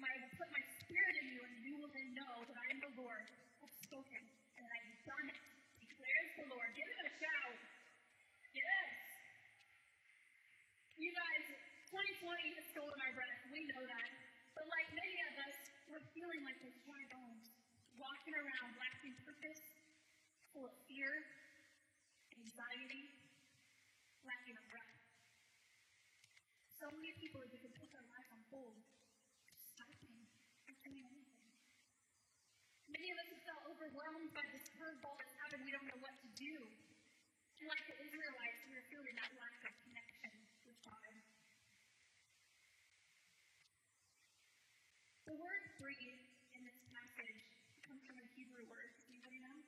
will 0.00 0.36
put 0.36 0.48
my 0.52 0.64
spirit 0.80 1.14
in 1.24 1.26
you, 1.32 1.40
and 1.44 1.54
you 1.60 1.74
will 1.80 1.92
then 1.92 2.08
know 2.16 2.34
that 2.44 2.56
I 2.56 2.66
am 2.72 2.78
the 2.80 2.94
Lord 3.04 3.24
have 3.60 3.72
spoken, 3.84 4.22
and 4.56 4.64
I 4.64 4.76
have 4.84 5.00
done 5.04 5.26
it, 5.32 5.40
declares 5.80 6.30
the 6.40 6.46
Lord. 6.52 6.68
Give 6.76 6.88
him 6.88 7.00
a 7.04 7.12
shout. 7.20 7.56
Yes. 8.52 8.88
You 11.00 11.10
guys, 11.12 11.44
2020 11.88 12.56
has 12.56 12.66
stolen 12.72 12.98
our 13.00 13.12
breath. 13.16 13.40
We 13.48 13.64
know 13.70 13.84
that. 13.84 14.10
But 14.52 14.64
like 14.68 14.88
many 14.92 15.16
of 15.30 15.34
us, 15.44 15.56
we're 15.88 16.06
feeling 16.12 16.40
like 16.44 16.58
those 16.60 16.78
dry 16.84 17.04
bones, 17.14 17.46
walking 17.96 18.34
around 18.36 18.68
lacking 18.76 19.14
purpose, 19.24 19.62
full 20.50 20.66
of 20.66 20.74
fear, 20.90 21.10
anxiety, 22.34 23.04
lacking 24.26 24.56
of 24.58 24.64
breath. 24.66 24.94
So 26.74 26.90
many 26.90 27.12
people 27.22 27.38
have 27.44 27.54
even 27.54 27.70
put 27.78 27.88
their 27.92 28.06
life 28.10 28.28
on 28.34 28.40
hold, 28.50 28.78
stopping, 29.54 30.26
not 30.66 30.78
doing 30.82 31.06
anything. 31.06 31.46
Many 32.90 33.08
of 33.14 33.16
us 33.22 33.28
have 33.30 33.42
felt 33.46 33.62
overwhelmed 33.70 34.34
by 34.34 34.42
this 34.50 34.66
curveball 34.74 35.14
that's 35.14 35.36
happened. 35.46 35.62
We 35.62 35.70
don't 35.70 35.86
know 35.86 36.00
what 36.02 36.16
to 36.18 36.28
do. 36.34 36.54
And 37.60 37.66
like 37.70 37.84
the 37.86 37.96
Israelites, 38.02 38.60
we 38.66 38.74
are 38.74 38.86
feeling 38.90 39.14
that 39.14 39.30
lack 39.38 39.60
of 39.68 39.74
connection 39.86 40.32
with 40.66 40.78
God. 40.82 41.12
The 45.30 45.36
word 45.38 45.64
breathe 45.78 46.24
in 46.56 46.66
this 46.66 46.80
passage 46.90 47.42
comes 47.86 48.02
from 48.02 48.18
a 48.18 48.26
Hebrew 48.34 48.66
word. 48.66 48.90
Does 48.98 49.06
anybody 49.12 49.38
know? 49.44 49.60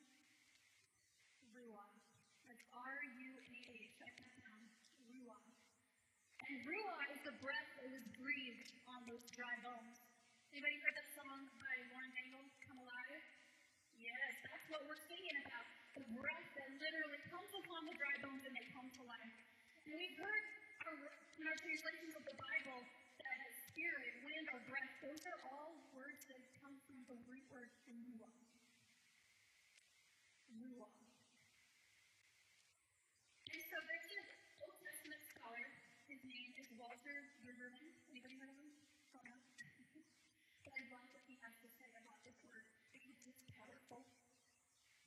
Ruah. 1.52 1.92
That's 2.48 2.64
R-U-A-H. 2.72 3.92
Write 4.00 4.16
that 4.18 4.34
down. 4.40 4.62
Ruah. 5.06 5.44
And 6.52 6.68
Ruah 6.68 7.04
is 7.16 7.20
the 7.24 7.32
breath 7.40 7.70
that 7.80 7.88
was 7.96 8.04
breathed 8.12 8.76
on 8.84 9.00
those 9.08 9.24
dry 9.32 9.56
bones. 9.64 9.96
Anybody 10.52 10.76
heard 10.84 10.92
that 11.00 11.08
song 11.16 11.48
by 11.48 11.74
Lauren 11.88 12.12
Daigle, 12.12 12.44
Come 12.68 12.76
Alive? 12.76 13.24
Yes, 13.96 14.36
that's 14.44 14.68
what 14.68 14.84
we're 14.84 15.00
singing 15.08 15.32
about. 15.48 15.64
The 15.96 16.04
breath 16.12 16.48
that 16.52 16.68
literally 16.76 17.24
comes 17.32 17.48
upon 17.56 17.88
the 17.88 17.96
dry 17.96 18.16
bones 18.20 18.44
and 18.44 18.52
they 18.52 18.68
come 18.68 18.84
to 18.84 19.02
life. 19.08 19.32
And 19.88 19.96
we've 19.96 20.12
heard 20.20 20.44
our, 20.92 20.96
in 21.40 21.44
our 21.48 21.56
translations 21.56 22.20
of 22.20 22.24
the 22.28 22.36
Bible 22.36 22.84
that 22.84 23.40
spirit, 23.72 24.12
wind, 24.20 24.46
or 24.52 24.60
breath, 24.68 24.92
those 25.08 25.24
are 25.32 25.40
all 25.56 25.72
words 25.96 26.20
that 26.28 26.36
come 26.60 26.76
from 26.84 27.00
the 27.08 27.16
root 27.32 27.48
word 27.48 27.72
ruah. 27.88 28.28
Ruah. 30.52 30.92
And 33.40 33.62
so 33.72 33.76
there's 33.88 34.08
an 34.20 34.26
Old 34.68 34.76
Testament 34.84 35.22
scholar. 35.32 35.64
His 36.12 36.20
name 36.28 36.52
Anybody 37.02 38.38
heard 38.38 38.54
him? 38.54 38.70
But 39.10 39.26
I 40.70 40.82
love 40.94 41.06
what 41.10 41.24
he 41.26 41.34
has 41.42 41.54
to 41.58 41.68
say 41.74 41.90
about 41.98 42.18
this 42.22 42.38
word 42.46 42.62
it's 42.94 43.42
powerful. 43.58 44.06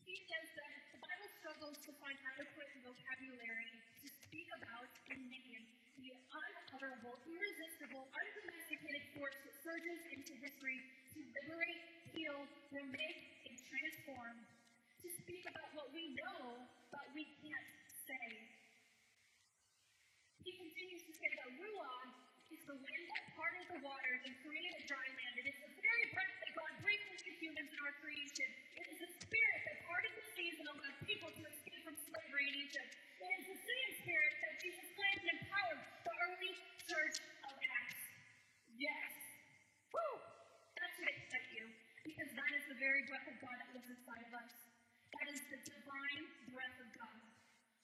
He 0.04 0.16
says 0.28 0.48
that 0.60 0.72
the 0.92 1.00
Bible 1.00 1.30
struggles 1.40 1.78
to 1.88 1.92
find 2.04 2.18
adequate 2.36 2.72
vocabulary 2.84 3.72
to 3.80 4.08
speak 4.28 4.48
about 4.60 4.92
and 5.08 5.24
name 5.24 5.64
the 5.96 6.12
unutterable, 6.12 7.16
irresistible, 7.24 8.04
undomesticated 8.12 9.06
force 9.16 9.38
that 9.48 9.56
surges 9.64 10.00
into 10.20 10.34
history 10.44 10.78
to 11.16 11.20
liberate, 11.24 11.82
heal, 12.12 12.44
remake, 12.76 13.22
and 13.48 13.56
transform. 13.72 14.36
To 15.00 15.08
speak 15.24 15.44
about 15.48 15.70
what 15.80 15.88
we 15.96 16.12
know, 16.12 16.60
but 16.92 17.06
we 17.16 17.24
can't 17.40 17.70
say. 18.04 18.28
He 20.46 20.54
continues 20.62 21.04
to 21.10 21.14
say 21.18 21.30
that 21.42 21.50
Ruah 21.58 22.06
is 22.54 22.55
the 22.66 22.78
wind 22.82 23.04
that 23.14 23.24
parted 23.38 23.66
the 23.70 23.80
waters 23.86 24.22
and 24.26 24.34
created 24.42 24.82
dry 24.90 25.06
land. 25.06 25.34
It 25.38 25.48
is 25.54 25.58
the 25.62 25.72
very 25.78 26.06
breath 26.18 26.36
that 26.42 26.52
God 26.58 26.74
breathed 26.82 27.10
into 27.14 27.30
humans 27.38 27.70
in 27.70 27.80
our 27.86 27.94
creation. 28.02 28.50
It 28.74 28.86
is 28.90 28.98
the 29.06 29.12
spirit 29.22 29.60
that 29.70 29.78
parted 29.86 30.14
the 30.18 30.26
seas 30.34 30.58
and 30.58 30.68
allowed 30.74 30.98
people 31.06 31.30
to 31.30 31.44
escape 31.46 31.82
from 31.86 31.94
slavery 31.94 32.46
in 32.50 32.56
Egypt. 32.66 32.92
It 33.22 33.32
is 33.38 33.46
the 33.54 33.60
same 33.62 33.90
spirit 34.02 34.34
that 34.42 34.54
Jesus 34.66 34.86
planted 34.98 35.26
and 35.30 35.40
empowered 35.46 35.82
the 36.10 36.14
early 36.26 36.54
church 36.90 37.16
of 37.46 37.54
Acts. 37.54 38.02
Yes. 38.82 39.14
Woo! 39.94 40.14
That 40.82 40.90
should 40.98 41.10
excite 41.10 41.50
you, 41.54 41.66
because 42.02 42.30
that 42.34 42.52
is 42.58 42.66
the 42.66 42.78
very 42.82 43.06
breath 43.06 43.30
of 43.30 43.38
God 43.46 43.56
that 43.62 43.70
lives 43.78 43.90
inside 43.94 44.26
of 44.26 44.34
us. 44.42 44.54
That 45.14 45.28
is 45.32 45.42
the 45.54 45.60
divine 45.70 46.26
breath 46.50 46.78
of 46.82 46.90
God. 46.98 47.22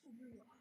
Ruah. 0.09 0.57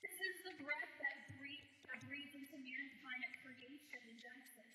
This 0.00 0.16
is 0.16 0.36
the 0.48 0.54
breath 0.64 0.92
that 1.04 1.16
breathes, 1.36 1.76
that 1.92 2.00
breathes 2.08 2.32
into 2.32 2.56
mankind 2.56 3.20
at 3.20 3.34
creation 3.44 4.00
in 4.08 4.16
Genesis. 4.16 4.70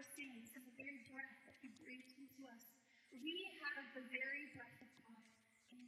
Was 0.00 0.16
saying, 0.16 0.48
the 0.56 0.64
very 0.80 0.96
breath 1.12 1.36
that 1.44 1.60
He 1.60 1.68
breathes 1.76 2.16
into 2.16 2.48
us. 2.48 2.64
We 3.12 3.36
have 3.60 3.84
the 3.92 4.00
very 4.08 4.48
breath 4.56 4.80
of 4.80 4.88
God 4.96 5.28
in 5.76 5.84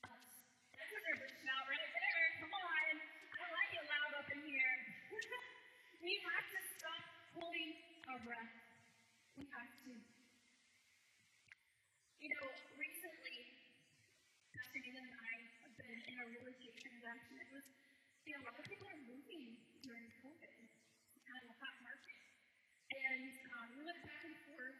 us. 0.00 0.32
There's 0.80 1.20
a 1.20 1.32
shout 1.44 1.68
right 1.68 1.90
there. 1.92 2.24
Come 2.40 2.56
on. 2.56 2.94
I 2.96 3.44
like 3.52 3.72
it 3.76 3.84
loud 3.84 4.12
up 4.16 4.28
in 4.32 4.40
here. 4.48 4.74
we 6.08 6.24
have 6.24 6.46
to 6.48 6.60
stop 6.72 7.04
holding 7.36 7.76
our 8.08 8.20
breath. 8.24 8.54
We 9.36 9.44
have 9.52 9.68
to. 9.68 9.92
You 12.16 12.28
know, 12.32 12.44
recently, 12.80 13.38
Pastor 14.56 14.80
Nathan 14.88 15.04
and 15.04 15.20
I 15.20 15.32
have 15.68 15.74
been 15.76 16.00
in 16.08 16.16
a 16.16 16.24
real 16.32 16.48
estate 16.48 16.80
transaction. 16.80 17.36
It 17.36 17.52
was, 17.52 17.68
you 18.24 18.40
know, 18.40 18.40
a 18.40 18.44
lot 18.48 18.56
of 18.56 18.64
people 18.64 18.88
are 18.88 19.02
moving 19.04 19.60
during 19.84 20.08
COVID. 20.24 20.48
It's 21.12 21.28
kind 21.28 21.44
of 21.44 21.52
a 21.52 21.56
hot 21.60 21.76
market. 21.84 22.20
And 22.90 23.30
um, 23.54 23.66
we 23.78 23.86
went 23.86 24.02
back 24.02 24.18
and 24.26 24.34
forth 24.50 24.78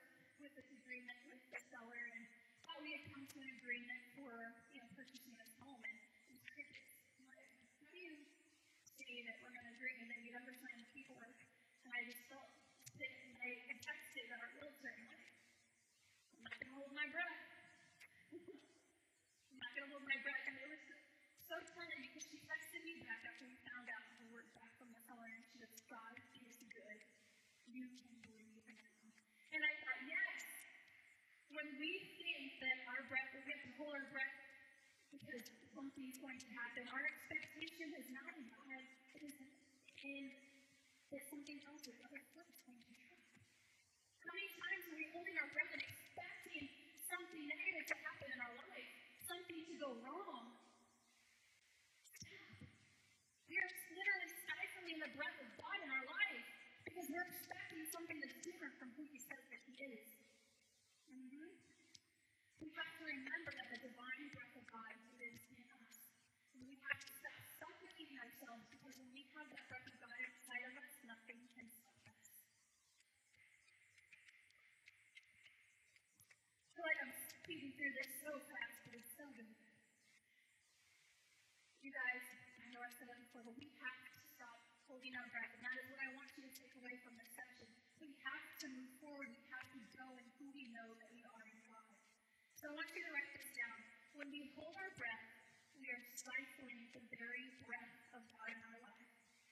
this 0.61 0.77
agreement 0.77 1.17
with 1.25 1.41
the 1.57 1.61
seller 1.73 2.05
and 2.21 2.29
thought 2.69 2.85
we 2.85 2.93
had 2.93 3.01
come 3.09 3.25
to 3.25 3.39
an 3.41 3.49
agreement 3.65 4.03
for, 4.13 4.29
you 4.77 4.85
know, 4.85 4.89
purchasing 4.93 5.33
this 5.41 5.57
home. 5.57 5.81
And 5.81 5.97
how 7.81 7.89
do 7.89 7.97
you 7.97 8.13
say 8.85 9.25
that 9.25 9.41
we're 9.41 9.57
going 9.57 9.65
to 9.65 9.73
agree 9.73 9.97
and 10.05 10.13
then 10.13 10.21
you 10.21 10.37
never 10.37 10.53
sign 10.53 10.77
the 10.85 10.89
paperwork? 10.93 11.33
And 11.89 11.97
I 11.97 12.05
just 12.05 12.21
felt 12.29 12.45
sick 12.93 13.09
and 13.09 13.33
I, 13.41 13.57
I 13.73 13.75
texted 13.81 14.29
our 14.37 14.53
realtor 14.61 14.93
and 15.01 15.09
like, 15.09 15.33
I'm 16.37 16.45
not 16.45 16.53
going 16.61 16.69
to 16.69 16.77
hold 16.77 16.93
my 16.93 17.09
breath. 17.09 17.41
I'm 18.37 19.61
not 19.65 19.73
going 19.73 19.87
to 19.89 19.93
hold 19.97 20.05
my 20.05 20.19
breath. 20.21 20.45
And 20.45 20.61
it 20.61 20.69
was 20.77 20.85
so 21.41 21.57
funny 21.73 21.97
because 22.05 22.29
she 22.29 22.37
texted 22.37 22.85
me 22.85 23.01
back 23.01 23.25
after 23.25 23.49
we 23.49 23.57
found 23.65 23.89
out 23.97 24.05
the 24.13 24.29
word 24.29 24.45
back 24.53 24.77
from 24.77 24.93
the 24.93 25.01
seller 25.09 25.25
and 25.25 25.41
she 25.41 25.57
goes, 25.57 25.73
God 25.89 26.21
is 26.37 26.61
good. 26.69 27.01
You 27.65 27.89
can 27.97 28.13
breathe 28.29 28.69
now. 28.77 29.09
And 29.51 29.65
I 29.65 29.73
thought, 29.83 30.01
yes. 30.07 30.51
When 31.51 31.69
we 31.83 31.91
think 32.15 32.63
that 32.63 32.79
our 32.87 33.03
breath, 33.11 33.31
we 33.35 33.43
have 33.51 33.63
to 33.67 33.73
hold 33.75 33.95
our 33.99 34.09
breath 34.15 34.37
because 35.11 35.43
something's 35.75 36.19
going 36.23 36.39
to 36.39 36.51
happen, 36.55 36.87
our 36.95 37.03
expectation 37.03 37.91
is 37.99 38.07
not 38.15 38.31
in 38.39 38.47
God, 38.55 38.83
it 39.19 39.23
is 39.27 39.35
in 40.07 40.25
that 41.11 41.23
something 41.27 41.59
else 41.67 41.83
is 41.91 41.99
going 41.99 42.23
to 42.23 42.33
happen. 42.39 42.75
How 44.23 44.33
many 44.39 44.51
times 44.55 44.83
are 44.87 44.95
we 44.95 45.07
holding 45.11 45.37
our 45.43 45.51
breath 45.51 45.75
and 45.75 45.83
expecting 45.83 46.71
something 47.11 47.43
negative 47.51 47.85
to 47.91 47.97
happen 47.99 48.29
in 48.31 48.39
our 48.47 48.55
life, 48.71 48.91
something 49.27 49.59
to 49.59 49.75
go 49.83 49.91
wrong? 50.07 50.55
We 53.51 53.59
are 53.59 53.71
literally 53.91 54.31
stifling 54.39 54.99
the 55.03 55.11
breath 55.19 55.39
of 55.43 55.51
God 55.59 55.79
in 55.83 55.91
our 55.91 56.07
life 56.07 56.47
because 56.87 57.07
we're 57.11 57.27
expecting 57.27 57.83
something 57.91 58.19
that's 58.23 58.39
different 58.47 58.75
from 58.79 58.95
who 58.95 59.03
He 59.11 59.19
says 59.19 59.43
that 59.51 59.63
He 59.67 59.75
is. 59.91 60.20
Mm-hmm. 61.11 61.51
We 62.63 62.69
have 62.71 62.93
to 62.95 63.03
remember 63.03 63.51
that 63.51 63.69
the 63.75 63.81
divine 63.83 64.25
breath 64.31 64.55
of 64.55 64.65
God 64.71 64.95
lives 65.19 65.43
in 65.51 65.63
us. 65.75 65.95
We 66.55 66.79
have 66.87 66.99
to 67.03 67.11
stop 67.19 67.39
suffocating 67.59 68.19
ourselves 68.23 68.63
because 68.71 68.95
when 68.95 69.11
we 69.11 69.27
have 69.35 69.51
that 69.51 69.65
breath 69.67 69.87
of 69.91 69.97
God 69.99 70.19
inside 70.23 70.65
of 70.71 70.75
us, 70.79 70.93
nothing 71.03 71.41
can 71.59 71.67
stop 71.67 71.99
us. 72.07 72.23
Like 76.79 76.99
I'm 77.03 77.15
speeding 77.43 77.75
through 77.75 77.95
this 77.99 78.11
so 78.23 78.33
fast, 78.39 78.77
but 78.87 78.93
it's 78.95 79.13
so 79.19 79.27
good. 79.35 79.51
You 81.83 81.91
guys, 81.91 82.25
I 82.63 82.67
know 82.71 82.81
I 82.87 82.91
said 82.95 83.11
it 83.11 83.19
before, 83.27 83.43
but 83.51 83.57
we 83.59 83.67
have 83.83 83.99
to 83.99 84.13
stop 84.39 84.59
holding 84.87 85.13
our 85.19 85.27
breath, 85.35 85.51
and 85.59 85.63
that 85.67 85.75
is 85.75 85.87
what 85.91 86.01
I 86.07 86.09
want 86.15 86.31
you 86.39 86.47
to 86.47 86.53
take 86.55 86.73
away 86.79 86.95
from 87.03 87.19
this 87.19 87.31
session. 87.35 87.67
We 87.99 88.15
have 88.23 88.47
to 88.63 88.67
move 88.71 89.00
know 90.81 90.97
that 90.97 91.13
we 91.13 91.21
are 91.21 91.45
in 91.45 91.61
God. 91.69 91.89
So 92.57 92.63
I 92.69 92.73
want 92.73 92.89
you 92.97 93.03
to 93.05 93.13
write 93.13 93.33
this 93.37 93.51
down. 93.53 93.79
When 94.17 94.29
we 94.33 94.41
hold 94.57 94.73
our 94.81 94.93
breath, 94.97 95.29
we 95.77 95.87
are 95.93 96.03
stifling 96.17 96.81
the 96.97 97.03
very 97.21 97.45
breath 97.69 97.97
of 98.17 98.23
God 98.25 98.49
in 98.49 98.61
our 98.65 98.81
life. 98.81 99.11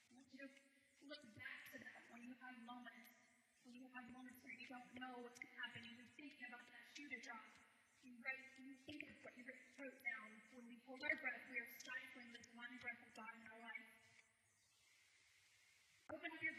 I 0.09 0.11
want 0.17 0.29
you 0.33 0.41
to 0.41 0.49
look 1.05 1.25
back 1.37 1.59
to 1.73 1.77
that 1.85 2.01
when 2.17 2.25
you 2.25 2.33
have 2.41 2.57
moments, 2.65 3.13
when 3.65 3.77
you 3.77 3.85
have 3.93 4.09
moments 4.09 4.41
where 4.41 4.57
you 4.57 4.69
don't 4.73 4.91
know 4.97 5.13
what's 5.21 5.37
going 5.37 5.53
to 5.53 5.61
happen. 5.69 5.81
You're 5.85 6.13
thinking 6.17 6.49
about 6.49 6.65
that 6.65 6.85
shooter 6.97 7.21
drop. 7.21 7.45
You 8.01 8.17
write, 8.25 8.45
you 8.65 8.73
think 8.89 9.05
of 9.05 9.17
what 9.21 9.35
you 9.37 9.45
wrote 9.77 10.01
down. 10.01 10.29
When 10.57 10.65
we 10.65 10.77
hold 10.89 11.01
our 11.05 11.17
breath, 11.21 11.45
we 11.53 11.61
are 11.61 11.71
stifling 11.77 12.29
this 12.33 12.49
one 12.57 12.73
breath 12.81 13.03
of 13.05 13.11
God 13.13 13.33
in 13.37 13.45
our 13.53 13.61
life. 13.69 13.89
Open 16.09 16.29
up 16.33 16.41
your 16.41 16.58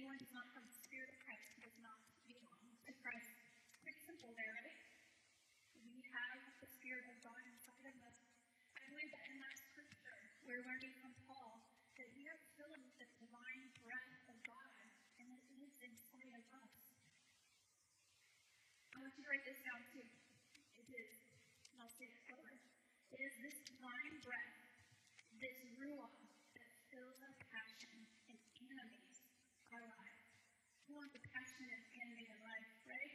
anyone 0.00 0.16
does 0.16 0.32
not 0.32 0.48
have 0.56 0.64
the 0.64 0.78
Spirit 0.80 1.12
of 1.12 1.16
Christ, 1.20 1.44
does 1.60 1.76
not 1.84 2.00
belong 2.24 2.64
to 2.88 2.92
Christ. 3.04 3.36
Pretty 3.84 4.00
simple 4.08 4.32
there, 4.32 4.48
right? 4.64 4.80
We 5.76 6.00
have 6.08 6.40
the 6.56 6.68
Spirit 6.72 7.04
of 7.04 7.20
God 7.20 7.42
inside 7.44 7.84
of 7.84 8.00
us. 8.08 8.16
I 8.80 8.84
believe 8.88 9.12
that 9.12 9.28
in 9.28 9.36
that 9.44 9.56
scripture, 9.60 10.16
we're 10.48 10.64
learning 10.64 10.96
from 11.04 11.12
Paul 11.28 11.68
that 12.00 12.08
we 12.16 12.24
are 12.32 12.40
filled 12.56 12.80
with 12.80 12.96
the 12.96 13.08
divine 13.20 13.64
breath 13.84 14.12
of 14.32 14.36
God, 14.40 14.72
and 15.20 15.26
it 15.36 15.44
lives 15.52 15.76
inside 15.84 16.32
of 16.32 16.48
us. 16.48 16.72
I 18.96 19.04
want 19.04 19.12
you 19.20 19.20
to 19.20 19.28
write 19.28 19.44
this 19.44 19.60
down 19.68 19.84
too. 19.92 20.08
It 20.80 20.88
is, 20.96 21.12
and 21.76 21.84
I'll 21.84 21.92
say 21.92 22.08
it 22.08 22.16
slower. 22.24 22.56
It 22.56 23.20
is 23.20 23.34
this 23.44 23.56
divine 23.68 24.16
breath, 24.24 24.56
this 25.44 25.60
ruach, 25.76 26.24
that 26.56 26.72
fills 26.88 27.20
our 27.20 27.36
passion 27.52 28.00
and 28.32 28.38
animates 28.64 29.20
our 29.70 29.86
life. 29.86 30.20
Who 30.90 30.98
wants 30.98 31.14
a 31.14 31.22
passionate, 31.22 31.86
animated 32.02 32.40
life, 32.42 32.66
right? 32.82 33.14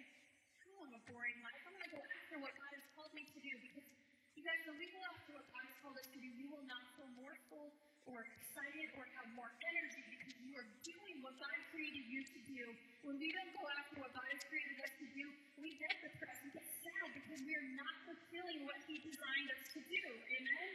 Who 0.63 0.71
wants 0.79 0.95
a 0.95 1.03
boring 1.11 1.35
life? 1.43 1.59
I'm 1.67 1.75
going 1.75 1.83
to 1.83 1.91
go 1.91 2.03
after 2.07 2.35
what 2.39 2.55
God 2.55 2.71
has 2.71 2.85
called 2.95 3.11
me 3.11 3.27
to 3.27 3.39
do 3.43 3.51
because 3.67 3.83
you 4.31 4.43
guys, 4.47 4.63
when 4.63 4.79
we 4.79 4.87
go 4.95 5.03
after 5.11 5.35
what 5.35 5.43
God 5.43 5.63
has 5.67 5.75
called 5.83 5.97
us 5.99 6.07
to 6.07 6.19
do, 6.23 6.29
we 6.39 6.47
will 6.47 6.63
not 6.71 6.87
feel 6.95 7.11
more 7.19 7.35
full 7.51 7.75
or 8.07 8.23
excited 8.31 8.95
or 8.95 9.03
have 9.19 9.27
more 9.35 9.51
energy 9.75 10.07
because 10.07 10.39
you 10.39 10.55
are 10.55 10.69
doing 10.87 11.19
what 11.19 11.35
God 11.35 11.57
created 11.75 12.07
you 12.07 12.23
to 12.23 12.39
do. 12.47 12.63
When 13.03 13.19
we 13.19 13.27
don't 13.35 13.51
go 13.51 13.67
after 13.75 13.99
what 13.99 14.11
God 14.15 14.23
has 14.23 14.39
created 14.47 14.79
us 14.79 14.95
to 14.95 15.07
do, 15.11 15.25
we 15.59 15.75
get 15.75 15.99
depressed 15.99 16.47
and 16.47 16.55
get 16.55 16.67
sad 16.79 17.07
because 17.11 17.43
we 17.43 17.53
are 17.59 17.69
not 17.75 17.95
fulfilling 18.07 18.63
what 18.63 18.79
He 18.87 19.03
designed 19.03 19.51
us 19.51 19.63
to 19.75 19.79
do. 19.83 20.03
Amen? 20.31 20.71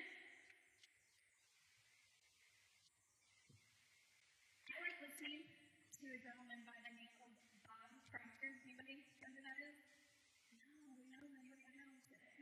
I 4.68 4.76
like 4.84 5.00
listening 5.00 5.48
to 6.00 6.04
a 6.08 6.16
gentleman 6.16 6.64
by 6.64 6.78
the 6.80 6.92
name 6.96 7.12
of 7.20 7.30
Bob 7.60 7.92
Proctor. 8.08 8.56
Anybody 8.64 9.04
know 9.20 9.28
who 9.36 9.40
that 9.44 9.58
is? 9.68 9.76
No, 10.56 10.64
no, 10.80 11.28
nobody 11.28 11.52
I 11.60 11.72
know 11.76 11.92
today. 12.08 12.40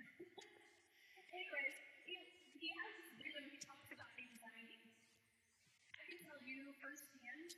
Anyways, 1.28 1.76
he, 2.08 2.68
has 2.72 2.90
this 2.96 3.12
video 3.20 3.40
he 3.52 3.60
talks 3.60 3.88
about 3.92 4.12
anxiety. 4.16 4.80
I 5.92 6.02
can 6.08 6.18
tell 6.24 6.40
you 6.40 6.72
firsthand, 6.80 7.52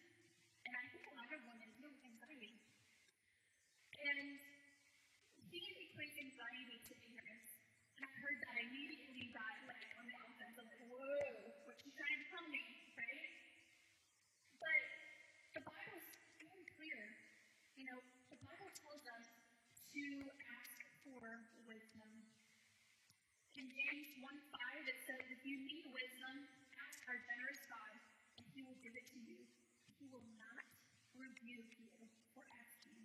and 0.67 0.73
I 0.75 0.85
think 0.91 1.07
a 1.07 1.15
lot 1.15 1.31
of 1.31 1.39
women 1.47 1.71
deal 1.79 1.91
with 1.95 2.03
anxiety. 2.03 2.51
And 3.95 4.43
he 5.55 5.63
equates 5.87 6.19
anxiety 6.19 6.83
to 6.83 6.93
ignorance. 6.99 7.51
And 7.95 8.11
I 8.11 8.13
heard 8.19 8.39
that 8.43 8.57
immediately 8.59 9.31
got 9.31 9.55
like 9.71 9.87
on 10.03 10.05
the 10.11 10.19
offense. 10.19 10.55
I'm 10.59 10.67
like, 10.67 10.83
whoa, 10.91 11.55
what's 11.71 11.83
he 11.87 11.95
trying 11.95 12.19
to 12.19 12.27
tell 12.27 12.47
me, 12.51 12.63
right? 12.99 13.23
But 14.59 14.83
the 15.55 15.63
Bible's 15.63 16.09
very 16.43 16.65
clear. 16.75 16.99
You 17.79 17.87
know, 17.87 17.99
the 18.35 18.39
Bible 18.43 18.71
tells 18.83 19.05
us 19.15 19.27
to 19.95 20.05
ask 20.59 20.75
for 21.07 21.23
wisdom. 21.71 22.11
In 23.61 23.69
James 23.77 24.09
1 24.17 24.25
5, 24.25 24.89
it 24.89 24.99
says, 25.05 25.21
If 25.29 25.45
you 25.45 25.61
need 25.61 25.85
wisdom, 25.93 26.49
ask 26.81 26.97
our 27.13 27.21
generous 27.29 27.61
God, 27.69 27.93
and 28.41 28.49
he 28.57 28.65
will 28.65 28.81
give 28.81 28.97
it 28.97 29.05
to 29.13 29.21
you. 29.21 29.37
He 30.01 30.09
will 30.09 30.25
not 30.41 30.65
rebuke 31.13 31.69
you 31.77 31.93
for 32.33 32.41
asking. 32.57 33.05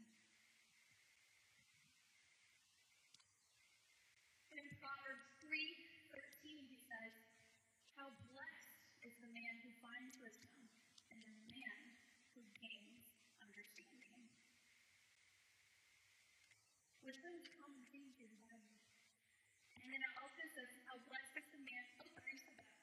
In 4.55 4.63
Proverbs 4.79 5.27
3 5.43 5.59
13, 6.47 6.71
he 6.71 6.79
says, 6.87 7.11
How 7.99 8.07
blessed 8.23 8.79
is 9.03 9.11
the 9.19 9.35
man 9.35 9.59
who 9.59 9.75
finds 9.83 10.15
wisdom, 10.23 10.55
and 11.11 11.19
the 11.19 11.35
man 11.51 11.83
who 12.31 12.47
gains 12.63 13.03
understanding. 13.43 14.23
Wisdom 17.03 17.43
is 17.43 17.43
a 17.43 17.53
common 17.59 17.83
thing 17.91 18.07
in 18.23 18.31
the 18.31 18.39
Bible. 18.39 18.75
And 19.85 19.93
then 19.93 20.01
it 20.01 20.17
also 20.17 20.41
says, 20.57 20.65
How 20.89 20.97
blessed 21.05 21.37
is 21.37 21.45
the 21.53 21.61
man 21.61 21.85
who 21.93 22.09
learns 22.09 22.41
the 22.41 22.57
best. 22.57 22.73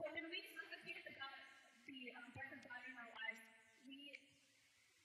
but 0.00 0.08
when 0.08 0.24
we 0.32 0.40
suffocate 0.40 1.04
the 1.04 1.12
God, 1.20 1.36
the 1.84 2.00
um, 2.16 2.32
breath 2.32 2.48
of 2.56 2.64
God 2.64 2.80
in 2.80 2.96
our 2.96 3.12
lives, 3.12 3.44
we 3.84 4.08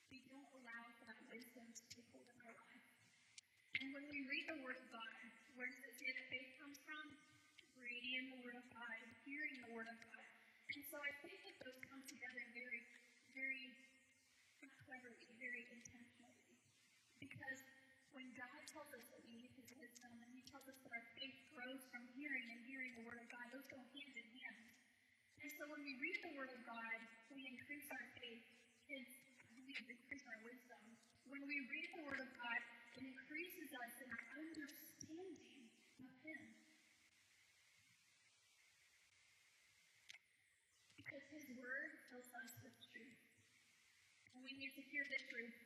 we 0.08 0.24
don't 0.32 0.48
allow 0.64 0.88
for 0.96 1.04
that 1.12 1.20
wisdom 1.28 1.68
to 1.76 1.82
take 1.92 2.08
hold 2.08 2.24
in 2.24 2.40
our 2.40 2.56
life. 2.56 2.88
And 3.84 3.92
when 3.92 4.08
we 4.08 4.24
read 4.32 4.39
the 4.50 4.66
Word 4.66 4.82
of 4.82 4.88
God, 4.90 5.14
where 5.54 5.70
does 5.70 5.78
it 5.78 5.94
say 5.94 6.10
faith 6.26 6.50
comes 6.58 6.74
from? 6.82 7.06
Reading 7.78 8.34
the 8.34 8.40
Word 8.42 8.58
of 8.58 8.66
God, 8.74 8.98
hearing 9.22 9.54
the 9.62 9.70
Word 9.70 9.86
of 9.86 9.94
God. 9.94 10.26
And 10.74 10.82
so 10.90 10.98
I 10.98 11.12
think 11.22 11.38
that 11.46 11.54
those 11.62 11.78
come 11.86 12.02
together 12.10 12.42
very, 12.50 12.82
very 13.30 13.70
cleverly, 14.82 15.30
very 15.38 15.62
intentionally. 15.70 16.58
Because 17.22 17.60
when 18.10 18.26
God 18.34 18.58
tells 18.74 18.90
us 18.90 19.06
that 19.14 19.22
we 19.22 19.38
need 19.38 19.54
His 19.54 19.70
wisdom, 19.70 20.18
and 20.18 20.30
He 20.34 20.42
tells 20.50 20.66
us 20.66 20.74
that 20.82 20.92
our 20.98 21.06
faith 21.14 21.38
grows 21.54 21.86
from 21.94 22.02
hearing 22.18 22.46
and 22.50 22.60
hearing 22.66 22.90
the 22.98 23.06
Word 23.06 23.22
of 23.22 23.30
God, 23.30 23.46
those 23.54 23.70
go 23.70 23.78
hand 23.78 24.14
in 24.18 24.28
hand. 24.34 24.66
And 25.46 25.50
so 25.54 25.62
when 25.70 25.82
we 25.86 25.94
read 26.02 26.18
the 26.26 26.34
Word 26.34 26.50
of 26.50 26.62
God, 26.66 26.98
we 27.30 27.46
increase 27.46 27.86
our 27.86 28.06
faith, 28.18 28.42
and 28.90 29.02
we 29.62 29.78
increase 29.78 30.26
our 30.26 30.42
wisdom. 30.42 30.82
When 31.30 31.46
we 31.46 31.62
read 31.70 31.88
the 31.94 32.02
Word 32.10 32.18
of 32.18 32.30
God, 32.34 32.60
it 32.98 33.06
increases 33.06 33.70
us 33.70 33.94
in 34.02 34.08
our 34.10 34.26
understanding 34.34 35.62
of 36.02 36.10
Him. 36.26 36.42
Because 40.98 41.24
His 41.30 41.46
Word 41.54 41.90
fills 42.10 42.28
us 42.28 42.52
with 42.66 42.74
truth. 42.90 43.20
And 44.34 44.39
we 44.50 44.66
need 44.66 44.74
to 44.74 44.82
hear 44.90 45.06
the 45.06 45.20
truth. 45.30 45.58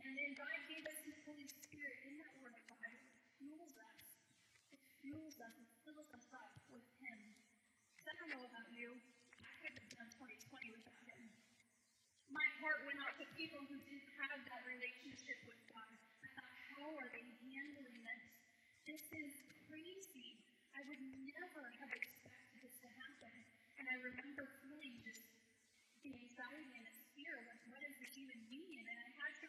And 0.00 0.16
then 0.16 0.32
God 0.40 0.56
gave 0.72 0.88
us 0.88 0.98
His 1.04 1.20
Holy 1.28 1.44
Spirit 1.44 1.96
in 2.08 2.16
that 2.16 2.32
Word 2.40 2.56
of 2.56 2.64
God. 2.64 2.80
It 2.96 3.12
fuels 3.36 3.76
us. 3.76 4.00
It 4.72 4.80
fuels 5.04 5.36
us. 5.36 5.52
It 5.60 5.68
fills 5.84 6.08
us 6.16 6.28
up 6.32 6.56
with 6.72 6.88
Him. 7.04 7.20
I 8.08 8.12
don't 8.16 8.32
know 8.32 8.44
about 8.48 8.68
you. 8.72 8.96
I 9.36 9.52
couldn't 9.60 9.84
have 9.84 9.92
done 10.00 10.08
2020 10.16 10.80
without 10.80 11.04
Him. 11.12 11.28
My 12.32 12.48
heart 12.64 12.88
went 12.88 13.04
out 13.04 13.20
to 13.20 13.28
people 13.36 13.60
who 13.68 13.76
didn't 13.84 14.08
have 14.16 14.40
that 14.48 14.62
relationship 14.64 15.36
with 15.44 15.60
God. 15.68 15.92
I 16.24 16.28
thought, 16.32 16.56
how 16.72 16.88
are 16.88 17.10
they 17.12 17.26
handling 17.52 18.00
this? 18.00 18.24
This 18.88 19.04
is 19.12 19.32
crazy. 19.68 20.40
I 20.72 20.80
would 20.88 21.04
never 21.04 21.68
have 21.84 21.92
expected 21.92 22.64
this 22.64 22.80
to 22.80 22.88
happen. 22.96 23.34
And 23.76 23.84
I 23.92 23.96
remember 24.00 24.48
feeling 24.64 25.04
just 25.04 25.20
the 26.00 26.16
anxiety 26.16 26.80
and 26.80 27.01
fear 27.22 27.38
of 27.38 27.58
what 27.70 27.78
does 27.78 27.94
this 28.02 28.14
even 28.18 28.34
mean? 28.50 28.82
And 28.82 28.98
I 28.98 29.10
had 29.14 29.32
to 29.46 29.48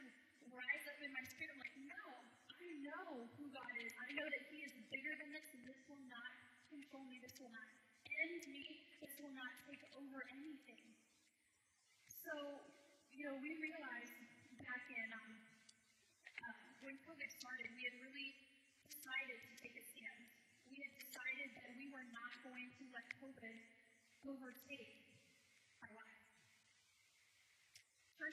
rise 0.53 0.85
up 0.85 0.99
in 1.01 1.09
my 1.09 1.25
spirit. 1.25 1.57
I'm 1.57 1.57
like, 1.57 1.77
no, 1.89 2.05
I 2.53 2.65
know 2.85 3.25
who 3.33 3.45
God 3.49 3.73
is. 3.81 3.89
I 3.97 4.13
know 4.13 4.29
that 4.29 4.43
He 4.53 4.61
is 4.61 4.73
bigger 4.93 5.13
than 5.17 5.33
this, 5.33 5.47
and 5.57 5.65
this 5.65 5.81
will 5.89 6.05
not 6.05 6.31
control 6.69 7.01
me. 7.09 7.17
This 7.17 7.33
will 7.41 7.49
not 7.49 7.65
end 8.29 8.45
me. 8.45 8.85
This 9.01 9.13
will 9.17 9.33
not 9.33 9.49
take 9.65 9.81
over 9.97 10.21
anything. 10.37 10.85
So, 12.21 12.61
you 13.09 13.25
know, 13.25 13.41
we 13.41 13.57
realized 13.57 14.21
back 14.61 14.83
in 14.93 15.07
um, 15.17 15.33
uh, 16.45 16.65
when 16.85 16.93
COVID 17.09 17.29
started, 17.41 17.73
we 17.73 17.89
had 17.89 17.97
really 18.05 18.37
decided 18.85 19.37
to 19.49 19.51
take 19.65 19.73
a 19.81 19.85
stand. 19.97 20.21
We 20.69 20.77
had 20.77 20.93
decided 20.93 21.49
that 21.57 21.73
we 21.73 21.89
were 21.89 22.05
not 22.13 22.37
going 22.45 22.69
to 22.69 22.83
let 22.93 23.05
COVID 23.17 23.57
overtake 24.29 24.93
our 25.81 25.89
lives. 25.89 26.23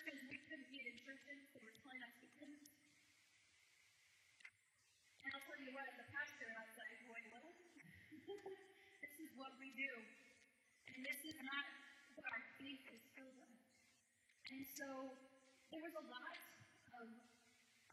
Churches, 0.00 0.32
we 0.32 0.40
couldn't 0.48 0.64
meet 0.72 0.86
in 0.88 0.96
churches. 1.04 1.44
They 1.52 1.60
were 1.60 1.76
telling 1.76 2.00
us 2.00 2.12
we 2.24 2.32
couldn't. 2.40 2.64
And 5.20 5.28
I'll 5.28 5.44
tell 5.44 5.60
you 5.60 5.76
what, 5.76 5.84
as 5.92 6.00
a 6.00 6.08
pastor, 6.08 6.48
I 6.56 6.64
was 6.64 6.76
like, 6.80 6.94
boy, 7.04 7.20
what? 7.36 7.52
this 9.04 9.14
is 9.20 9.28
what 9.36 9.52
we 9.60 9.68
do. 9.76 9.92
And 10.88 11.04
this 11.04 11.20
is 11.20 11.36
not 11.44 11.64
what 12.16 12.24
our 12.32 12.40
faith 12.56 12.80
is 12.96 13.02
filled 13.12 13.36
with. 13.44 13.60
And 14.48 14.64
so 14.72 14.88
there 15.68 15.84
was 15.84 15.92
a 15.92 16.06
lot 16.08 16.36
of 16.96 17.06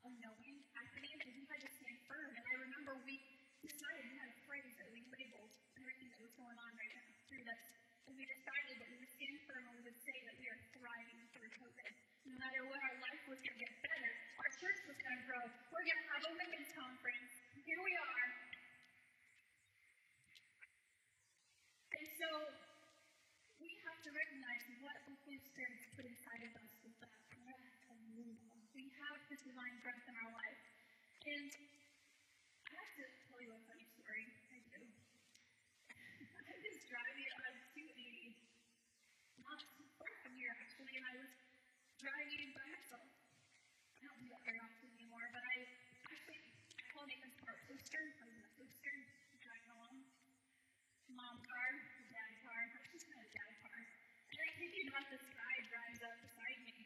unknowing 0.08 0.64
happening, 0.80 1.12
and 1.12 1.30
we 1.36 1.44
had 1.44 1.60
to 1.60 1.72
stand 1.76 2.00
firm. 2.08 2.32
And 2.32 2.46
I 2.48 2.56
remember 2.72 3.04
we 3.04 3.20
decided, 3.60 4.08
we 4.08 4.16
had 4.16 4.32
a 4.32 4.40
phrase 4.48 4.72
that 4.80 4.88
we 4.96 5.04
labeled 5.12 5.52
everything 5.76 6.08
that 6.16 6.24
was 6.24 6.32
going 6.40 6.56
on 6.56 6.72
right 6.72 6.92
now 7.04 7.08
through 7.28 7.44
this. 7.44 7.64
And 8.08 8.16
we 8.16 8.24
decided 8.24 8.80
that 8.80 8.88
we 8.96 8.96
would 8.96 9.12
stand 9.12 9.36
firm 9.44 9.64
and 9.68 9.76
we 9.76 9.92
would 9.92 10.00
say, 10.08 10.16
matter 12.48 12.62
what, 12.70 12.80
our 12.80 12.98
life 13.02 13.22
was 13.26 13.40
going 13.42 13.58
to 13.58 13.64
get 13.66 13.74
better. 13.82 14.12
Our 14.38 14.52
church 14.62 14.80
was 14.86 14.98
going 15.02 15.18
to 15.18 15.24
grow. 15.26 15.44
We're 15.74 15.84
going 15.84 16.00
to 16.00 16.10
have 16.14 16.24
a 16.30 16.34
women's 16.38 16.72
conference. 16.78 17.32
Here 17.66 17.82
we 17.82 17.94
are. 17.98 18.28
And 21.98 22.06
so 22.22 22.28
we 23.58 23.70
have 23.90 24.00
to 24.06 24.10
recognize 24.14 24.64
what 24.86 24.98
the 25.10 25.18
Holy 25.26 25.42
Spirit 25.50 25.76
put 25.98 26.06
inside 26.06 26.42
of 26.46 26.54
us 26.62 26.72
with 26.86 26.96
that 27.02 27.18
breath 27.34 27.68
of 27.90 27.98
wisdom. 28.14 28.58
We 28.78 28.94
have 29.02 29.18
this 29.34 29.42
divine 29.42 29.76
breath 29.82 30.06
in 30.06 30.14
our 30.14 30.32
life. 30.32 30.62
And 31.26 31.52
I 31.52 32.72
have 32.80 32.92
to 33.02 33.06
tell 33.28 33.42
you 33.42 33.50
a 33.50 33.62
funny 33.66 33.88
story. 33.98 34.26
I 34.54 34.62
do. 34.72 34.82
I 36.48 36.54
was 36.54 36.80
driving 36.86 37.30
on 37.34 37.52
280, 37.76 38.40
not 39.42 39.60
too 39.74 39.90
far 39.98 40.12
from 40.22 40.38
here 40.38 40.54
actually, 40.54 40.96
and 41.02 41.06
I 41.10 41.16
was 41.18 41.34
driving 42.08 42.56
by 42.56 42.64
myself. 42.72 43.04
I 43.04 44.08
don't 44.08 44.16
do 44.24 44.32
that 44.32 44.40
very 44.48 44.64
often 44.64 44.88
anymore, 44.96 45.28
but 45.36 45.44
I 45.44 45.56
actually 46.08 46.40
I 46.40 46.84
call 46.96 47.04
Nathan's 47.04 47.36
car 47.36 47.52
sister. 47.68 48.00
I 48.00 48.24
was 48.24 48.32
in 48.32 48.48
a 48.48 48.52
sister 48.64 48.94
driving 49.44 49.72
along. 49.76 49.98
Mom 51.12 51.36
car, 51.44 51.68
dad 52.08 52.32
car, 52.48 52.60
just 52.72 53.12
kind 53.12 53.20
of 53.20 53.28
dad 53.36 53.54
car. 53.60 53.76
And 53.76 54.40
I 54.40 54.48
you 54.56 54.88
not, 54.88 55.04
this 55.12 55.28
guy 55.36 55.56
drives 55.68 56.00
up 56.08 56.16
beside 56.24 56.60
me. 56.64 56.80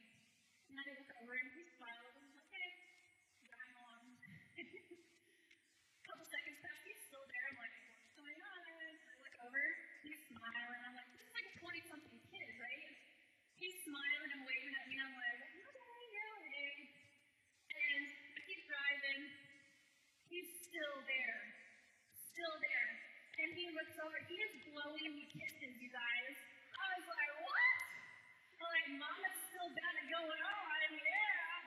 And 0.74 0.82
I 0.82 0.90
look 0.90 1.14
over 1.22 1.38
and 1.38 1.50
he 1.54 1.70
smiles 1.70 2.14
and 2.18 2.26
I'm 2.26 2.34
like, 2.42 2.50
hey, 2.58 2.72
driving 3.46 3.78
along. 3.78 4.06
A 4.58 6.04
couple 6.10 6.26
seconds 6.34 6.58
pass, 6.66 6.82
he's 6.82 7.02
still 7.06 7.26
there. 7.30 7.46
I'm 7.46 7.62
like, 7.62 7.76
what's 7.78 8.18
going 8.18 8.40
on? 8.42 8.62
I 8.66 9.14
look 9.22 9.38
over, 9.46 9.62
he's 10.02 10.22
smiling. 10.34 10.82
I'm 10.82 10.98
like, 10.98 11.14
this 11.14 11.22
is 11.22 11.34
like 11.38 11.46
a 11.46 11.54
20 11.62 11.94
something 11.94 12.18
kid, 12.26 12.58
right? 12.58 13.12
He's 13.62 13.78
smiling 13.86 14.32
and 14.34 14.42
waving 14.42 14.74
at 14.74 14.86
me. 14.90 14.98
I'm 14.98 15.14
like, 15.14 15.38
okay, 15.38 16.02
yeah, 16.18 16.34
hey. 16.50 16.74
And 17.70 18.06
I 18.34 18.40
keep 18.50 18.66
driving. 18.66 19.22
He's 20.34 20.50
still 20.72 21.04
there. 21.04 21.44
Still 22.32 22.56
there. 22.64 22.90
And 23.44 23.50
he 23.60 23.68
looks 23.76 23.92
over. 24.00 24.16
He 24.32 24.40
is 24.40 24.56
blowing 24.72 25.12
me 25.20 25.28
kisses, 25.28 25.76
you 25.84 25.92
guys. 25.92 26.36
I 26.80 26.96
was 26.96 27.12
like, 27.12 27.32
what? 27.44 27.76
I'm 28.56 28.72
like, 28.72 28.88
Mama's 29.04 29.38
still 29.52 29.68
got 29.68 29.94
it 30.00 30.08
going 30.08 30.42
on. 30.48 30.88
Yeah. 30.96 31.60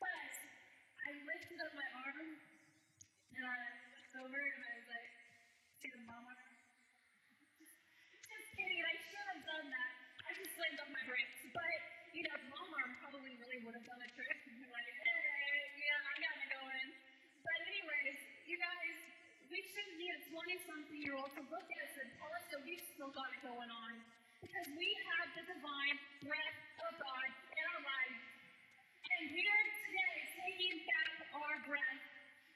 but 0.00 0.32
I 1.04 1.08
lifted 1.28 1.60
up 1.60 1.72
my 1.76 1.88
arm 2.08 2.40
and 2.40 3.44
I 3.44 3.60
looked 3.92 4.16
over 4.24 4.40
and 4.40 4.62
I 4.64 4.72
was 4.80 4.88
like, 4.88 5.08
to 5.84 5.86
the 5.92 6.00
mama. 6.08 6.32
Just 7.60 8.48
kidding. 8.56 8.80
I 8.80 8.96
should 9.12 9.28
have 9.28 9.44
done 9.44 9.68
that. 9.68 9.92
I 10.24 10.32
just 10.40 10.56
slammed 10.56 10.80
on 10.88 10.88
my 10.88 11.04
brakes. 11.04 11.52
But, 11.52 11.76
you 12.16 12.24
know, 12.24 12.36
mom 12.48 12.72
arm 12.80 12.96
probably 13.04 13.36
really 13.36 13.60
would 13.60 13.76
have 13.76 13.84
done 13.84 14.00
a 14.00 14.08
trick. 14.16 14.38
And 14.48 14.56
be 14.56 14.72
like, 14.72 14.88
hey, 14.88 15.44
yeah, 15.84 16.00
I 16.00 16.14
got 16.16 16.36
it 16.40 16.48
going. 16.48 16.88
But 17.44 17.58
anyways, 17.68 18.16
you 18.48 18.56
guys, 18.56 18.96
we 19.52 19.60
shouldn't 19.60 19.98
be 20.00 20.08
a 20.08 20.18
20-something 20.32 20.96
year 20.96 21.16
old 21.20 21.28
to 21.36 21.42
look 21.44 21.66
at 21.68 21.80
us 21.84 21.94
and 22.00 22.08
tell 22.16 22.32
us 22.32 22.44
that 22.56 22.60
we've 22.64 22.86
still 22.96 23.12
got 23.12 23.28
it 23.36 23.40
going 23.44 23.68
on. 23.68 23.92
Because 24.64 24.80
we 24.80 24.96
have 25.12 25.28
the 25.36 25.44
divine 25.44 25.96
breath 26.24 26.60
of 26.88 26.92
God 26.96 27.28
in 27.52 27.64
our 27.68 27.82
lives. 27.84 28.20
And 29.12 29.22
we 29.36 29.44
are 29.44 29.66
today 29.76 30.16
taking 30.40 30.80
back 30.88 31.12
our 31.36 31.56
breath. 31.68 32.00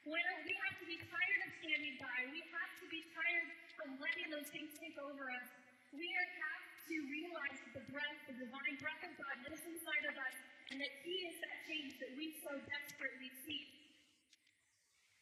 Where 0.08 0.34
we 0.40 0.56
have 0.56 0.76
to 0.80 0.86
be 0.88 0.96
tired 1.04 1.40
of 1.44 1.50
standing 1.60 2.00
by. 2.00 2.18
We 2.32 2.40
have 2.48 2.72
to 2.80 2.86
be 2.88 3.04
tired 3.12 3.48
of 3.84 3.88
letting 4.00 4.28
those 4.32 4.48
things 4.48 4.72
take 4.80 4.96
over 5.04 5.20
us. 5.36 5.52
We 5.92 6.08
are, 6.08 6.30
have 6.48 6.64
to 6.88 6.96
realize 7.12 7.56
that 7.60 7.72
the 7.76 7.84
breath, 7.92 8.18
the 8.24 8.40
divine 8.40 8.76
breath 8.80 9.02
of 9.04 9.12
God 9.12 9.36
lives 9.44 9.64
inside 9.68 10.04
of 10.08 10.16
us, 10.16 10.36
and 10.72 10.80
that 10.80 10.92
He 11.04 11.12
is 11.28 11.36
that 11.44 11.60
change 11.68 11.92
that 12.00 12.16
we 12.16 12.40
so 12.40 12.56
desperately 12.56 13.28
seek. 13.44 13.68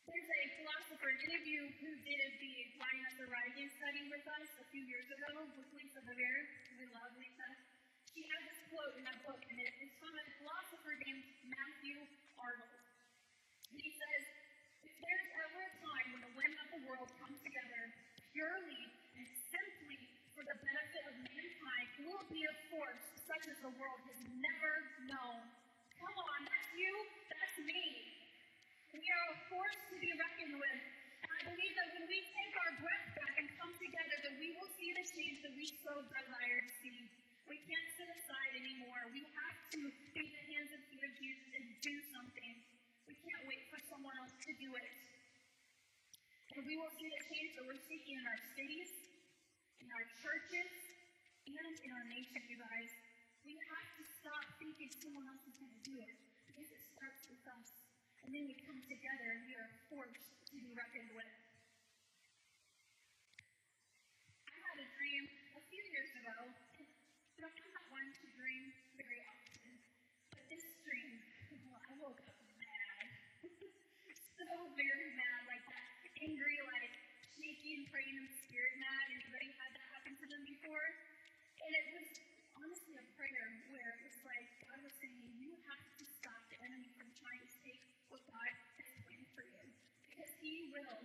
There's 0.07 0.31
a 0.38 0.42
philosopher, 0.62 1.06
any 1.17 1.33
of 1.33 1.47
you 1.49 1.63
who 1.81 1.91
did 2.05 2.29
the 2.45 2.55
Lioness 2.77 3.17
Arising 3.25 3.71
study 3.81 4.05
with 4.13 4.21
us 4.21 4.49
a 4.61 4.67
few 4.69 4.85
years 4.85 5.09
ago 5.09 5.49
with 5.49 5.69
Lisa 5.73 6.01
Bevere, 6.05 6.43
we 6.77 6.85
love 6.93 7.13
Lisa. 7.17 7.49
She 8.13 8.21
has 8.21 8.41
this 8.45 8.61
quote 8.69 8.95
in 9.01 9.03
that 9.09 9.25
book, 9.25 9.41
and 9.41 9.57
it 9.57 9.73
is 9.81 9.93
from 9.97 10.13
a 10.13 10.25
philosopher 10.37 10.93
named 11.09 11.25
Matthew 11.49 11.97
Arnold. 12.37 12.69
And 13.73 13.79
he 13.81 13.93
says, 13.97 14.23
if 14.85 14.95
there's 15.01 15.29
ever 15.41 15.61
a 15.65 15.73
time 15.81 16.07
when 16.13 16.23
the 16.29 16.35
women 16.37 16.59
of 16.61 16.69
the 16.77 16.83
world 16.85 17.09
come 17.17 17.33
together 17.33 17.83
purely 18.37 18.83
and 19.17 19.25
simply 19.49 20.01
for 20.37 20.45
the 20.45 20.57
benefit 20.61 21.05
of 21.09 21.15
mankind, 21.17 21.87
it 21.97 22.05
will 22.13 22.27
be 22.29 22.45
a 22.45 22.55
force 22.69 23.05
such 23.25 23.45
as 23.57 23.57
the 23.65 23.73
world 23.73 24.01
has 24.05 24.21
never 24.21 24.73
known. 25.09 25.41
Come 25.97 26.17
on, 26.29 26.39
that's 26.45 26.71
you, 26.77 26.93
that's 27.33 27.57
me. 27.65 27.85
We 28.93 29.01
are 29.01 29.27
a 29.33 29.39
force 29.49 29.81
to 29.93 29.97
be 29.97 30.13
reckoned 30.13 30.61
with. 30.61 30.96
Believe 31.47 31.75
that 31.79 31.89
when 31.95 32.07
we 32.11 32.19
take 32.35 32.55
our 32.59 32.73
breath 32.83 33.07
back 33.15 33.35
and 33.39 33.47
come 33.55 33.71
together, 33.79 34.17
that 34.27 34.35
we 34.43 34.51
will 34.59 34.67
see 34.75 34.91
the 34.91 35.07
change 35.07 35.39
that 35.47 35.55
we 35.55 35.71
so 35.87 35.95
desire 36.03 36.59
to 36.59 36.73
see. 36.83 37.07
We 37.47 37.63
can't 37.63 37.89
sit 37.95 38.11
aside 38.11 38.53
anymore. 38.59 39.07
We 39.15 39.23
have 39.23 39.59
to 39.79 39.81
be 40.11 40.27
the 40.27 40.43
hands 40.51 40.75
and 40.75 40.83
feet 40.91 41.07
of 41.07 41.15
Jesus 41.15 41.47
and 41.55 41.65
do 41.87 41.95
something. 42.11 42.55
We 43.07 43.15
can't 43.15 43.45
wait 43.47 43.63
for 43.71 43.79
someone 43.87 44.19
else 44.19 44.35
to 44.35 44.53
do 44.59 44.75
it. 44.75 44.91
And 46.59 46.67
we 46.67 46.75
will 46.75 46.91
see 46.99 47.07
the 47.07 47.23
change 47.31 47.55
that 47.55 47.65
we're 47.71 47.85
seeking 47.87 48.19
in 48.19 48.27
our 48.27 48.41
cities, 48.59 48.91
in 49.79 49.87
our 49.95 50.07
churches, 50.19 50.73
and 51.47 51.75
in 51.79 51.91
our 51.95 52.07
nation, 52.11 52.43
you 52.51 52.59
guys. 52.59 52.91
We 53.47 53.55
have 53.55 53.89
to 53.95 54.05
stop 54.19 54.43
thinking 54.59 54.91
someone 54.99 55.31
else 55.31 55.47
is 55.47 55.55
going 55.63 55.71
to 55.71 55.85
do 55.87 55.97
it 56.03 56.17
because 56.51 56.67
it 56.75 56.83
starts 56.91 57.23
with 57.31 57.45
us. 57.47 57.86
And 58.25 58.31
then 58.33 58.45
we 58.49 58.55
come 58.65 58.81
together 58.87 59.27
and 59.37 59.43
we 59.45 59.55
are 59.59 59.71
forced 59.93 60.31
to 60.49 60.55
be 60.57 60.73
reckoned 60.73 61.13
with. 61.13 61.33
I 64.47 64.57
had 64.57 64.79
a 64.81 64.89
dream 64.97 65.23
a 65.59 65.63
few 65.69 65.83
years 65.93 66.11
ago, 66.17 66.37
and 66.47 67.43
I'm 67.45 67.57
not 67.75 67.85
one 67.93 68.09
to 68.09 68.25
dream 68.39 68.73
very 68.97 69.21
often. 69.27 69.69
But 70.33 70.45
this 70.49 70.65
dream, 70.87 71.21
well, 71.69 71.83
I 71.83 71.93
woke 72.01 72.21
up 72.25 72.39
mad. 72.57 73.07
so 74.41 74.47
very 74.79 75.09
mad, 75.19 75.41
like 75.51 75.65
that 75.69 75.85
angry, 76.25 76.59
like 76.73 76.93
shaking, 77.37 77.85
praying 77.93 78.17
in 78.17 78.25
the 78.25 78.37
spirit 78.49 78.75
mad. 78.81 79.05
Anybody 79.13 79.49
had 79.55 79.71
that 79.77 79.87
happen 79.93 80.13
to 80.17 80.27
them 80.31 80.43
before? 80.49 80.87
And 81.63 81.73
it 81.75 81.87
was 81.93 82.09
honestly 82.57 82.95
a 82.97 83.07
prayer 83.19 83.47
where 83.71 83.91
it 83.97 84.01
was 84.07 84.19
like 84.25 84.47
God 84.67 84.79
was 84.83 84.95
saying, 85.01 85.21
You 85.37 85.53
have 85.69 85.85
to 85.99 86.05
stop 86.21 86.41
the 86.49 86.59
enemy 86.65 86.91
from 86.97 87.09
trying 87.21 87.43
to 87.43 87.51
take 87.65 87.96
what 88.11 88.23
God 88.31 88.51
has 88.79 88.88
planned 89.05 89.29
for 89.35 89.45
you. 89.45 89.64
Because 90.07 90.33
he 90.42 90.71
will. 90.71 90.99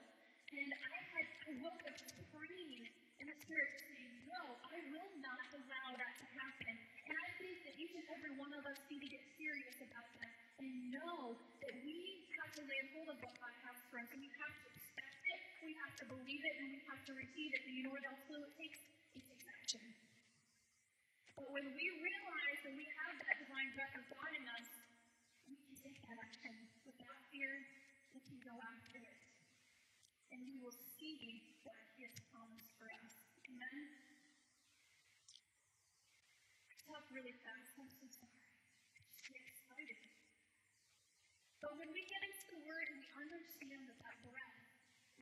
And 0.52 0.70
I 0.76 0.98
had 1.16 1.26
I 1.48 1.52
woke 1.64 1.84
up 1.84 1.98
praying 2.32 2.84
in 3.20 3.26
the 3.28 3.38
spirit 3.44 3.72
saying, 3.84 4.14
No, 4.30 4.42
I 4.72 4.78
will 4.88 5.12
not 5.20 5.44
allow 5.52 5.88
that 6.00 6.14
to 6.22 6.26
happen. 6.32 6.74
And 7.08 7.16
I 7.16 7.28
think 7.40 7.56
that 7.68 7.74
each 7.76 7.92
and 7.92 8.06
every 8.08 8.34
one 8.40 8.54
of 8.56 8.64
us 8.64 8.80
need 8.88 9.04
to 9.04 9.12
get 9.12 9.24
serious 9.36 9.78
about 9.84 10.08
that 10.22 10.32
and 10.64 10.70
know 10.96 11.36
that 11.36 11.74
we 11.84 11.98
have 12.40 12.52
to 12.56 12.62
lay 12.64 12.82
hold 12.96 13.10
of 13.12 13.18
what 13.20 13.34
God 13.36 13.56
has 13.68 13.78
for 13.90 14.00
us. 14.00 14.08
And 14.16 14.22
we 14.24 14.32
have 14.32 14.56
to 14.60 14.68
expect 14.72 15.18
it, 15.28 15.42
we 15.66 15.74
have 15.76 15.94
to 16.00 16.06
believe 16.08 16.44
it, 16.46 16.56
and 16.62 16.68
we 16.72 16.80
have 16.88 17.02
to 17.04 17.14
receive 17.20 17.52
it. 17.52 17.62
And 17.68 17.74
you 17.76 17.82
know 17.84 17.94
what 17.96 18.06
else 18.08 18.24
it? 18.32 18.40
It 18.40 18.54
takes 18.56 18.82
action. 19.44 19.84
But 21.36 21.48
when 21.52 21.68
we 21.74 21.86
realize 22.00 22.60
that 22.64 22.74
we 22.80 22.86
have 22.86 23.14
that 23.18 23.36
divine 23.44 23.70
breath 23.76 23.96
of 23.98 24.06
God 24.08 24.32
in 24.40 24.46
us, 24.56 24.70
we 25.52 25.56
can 25.58 25.76
take 25.84 25.98
that 26.06 26.18
action 26.22 26.54
without 26.86 27.18
fear. 27.34 27.52
We 28.16 28.22
can 28.24 28.38
go 28.46 28.56
after 28.56 29.04
it. 29.04 29.22
And 30.42 30.50
we 30.50 30.58
will 30.58 30.74
see 30.98 31.54
what 31.62 31.78
He 31.94 32.02
has 32.02 32.18
promised 32.34 32.74
for 32.82 32.90
us. 32.90 33.14
Amen? 33.46 33.78
I 36.66 36.74
talk 36.82 37.06
really 37.14 37.38
fast. 37.46 37.78
I'm 37.78 37.86
so 37.94 38.10
sorry. 38.10 38.50
Get 39.30 39.38
excited. 39.38 40.02
But 41.62 41.78
when 41.78 41.94
we 41.94 42.02
get 42.10 42.26
into 42.26 42.58
the 42.58 42.62
Word 42.66 42.90
and 42.90 43.06
we 43.06 43.10
understand 43.22 43.86
that 43.86 44.02
that 44.02 44.18
breath 44.26 44.66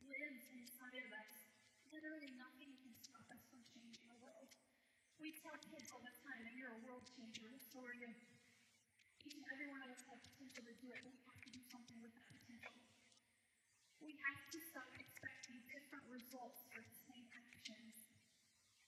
lives 0.08 0.40
inside 0.56 0.96
of 1.04 1.12
us, 1.12 1.32
literally 1.92 2.32
nothing 2.40 2.72
can 2.80 2.96
stop 3.04 3.28
us 3.28 3.44
from 3.52 3.60
changing 3.76 4.08
the 4.08 4.16
world. 4.24 4.48
We 5.20 5.36
tell 5.36 5.52
kids 5.68 5.92
all 5.92 6.00
the 6.00 6.16
time 6.24 6.48
that 6.48 6.56
you're 6.56 6.72
a 6.72 6.80
world 6.88 7.04
changer. 7.12 7.52
So 7.68 7.84
are 7.84 7.92
you. 7.92 8.08
Each 9.20 9.36
and 9.36 9.44
every 9.52 9.68
one 9.68 9.84
of 9.84 9.92
us 9.92 10.00
has 10.08 10.16
potential 10.32 10.64
to 10.64 10.72
do 10.80 10.88
it, 10.96 11.04
but 11.04 11.12
we 11.12 11.20
have 11.28 11.44
to 11.44 11.50
do 11.52 11.60
something 11.68 12.00
with 12.00 12.16
that 12.16 12.24
potential. 12.24 12.72
We 14.00 14.16
have 14.16 14.40
to 14.48 14.58
stop 14.72 14.88
expecting 14.96 15.60
different 15.68 16.08
results 16.08 16.64
for 16.72 16.80
the 16.80 16.96
same 17.04 17.28
actions. 17.36 18.00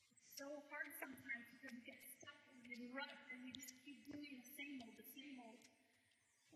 It's 0.09 0.25
so 0.41 0.49
hard 0.73 0.89
sometimes 0.97 1.45
because 1.53 1.69
we 1.77 1.85
get 1.85 2.01
stuck 2.17 2.33
in 2.57 2.65
this 2.65 2.81
rut 2.97 3.13
and 3.29 3.45
we 3.45 3.53
just 3.53 3.77
keep 3.85 4.01
doing 4.09 4.41
the 4.41 4.49
same 4.57 4.81
old, 4.81 4.97
the 4.97 5.05
same 5.13 5.37
old. 5.45 5.61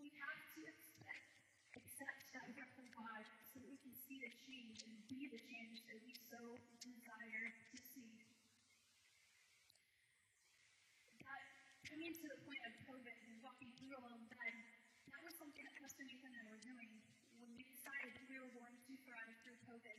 We 0.01 0.09
have 0.09 0.41
to 0.57 0.59
expect, 0.65 1.29
accept 1.77 2.21
that 2.33 2.49
breath 2.57 2.77
of 2.81 2.89
God 2.97 3.21
so 3.53 3.61
that 3.61 3.69
we 3.69 3.77
can 3.77 3.93
see 3.93 4.17
the 4.17 4.33
change 4.49 4.81
and 4.89 4.93
be 5.05 5.29
the 5.29 5.37
change 5.37 5.85
that 5.85 6.01
we 6.01 6.17
so 6.25 6.41
desire 6.81 7.53
to 7.53 7.77
see. 7.93 8.09
God 11.21 11.41
coming 11.85 12.09
to 12.09 12.25
the 12.25 12.39
point 12.41 12.63
of 12.65 12.73
COVID 12.89 13.17
and 13.21 13.37
walking 13.45 13.69
through 13.77 13.93
a 13.93 14.01
little 14.01 14.25
bed, 14.33 14.55
that 15.13 15.21
was 15.21 15.37
something 15.37 15.61
that 15.61 15.77
Pastor 15.77 16.09
Nathan 16.09 16.33
and 16.33 16.41
I 16.41 16.49
were 16.49 16.65
doing 16.65 16.89
when 17.37 17.53
we 17.53 17.63
decided 17.69 18.13
that 18.17 18.25
we 18.29 18.37
were 18.41 18.53
going 18.57 18.73
to 18.73 18.93
thrive 19.05 19.33
through 19.45 19.57
COVID. 19.69 19.97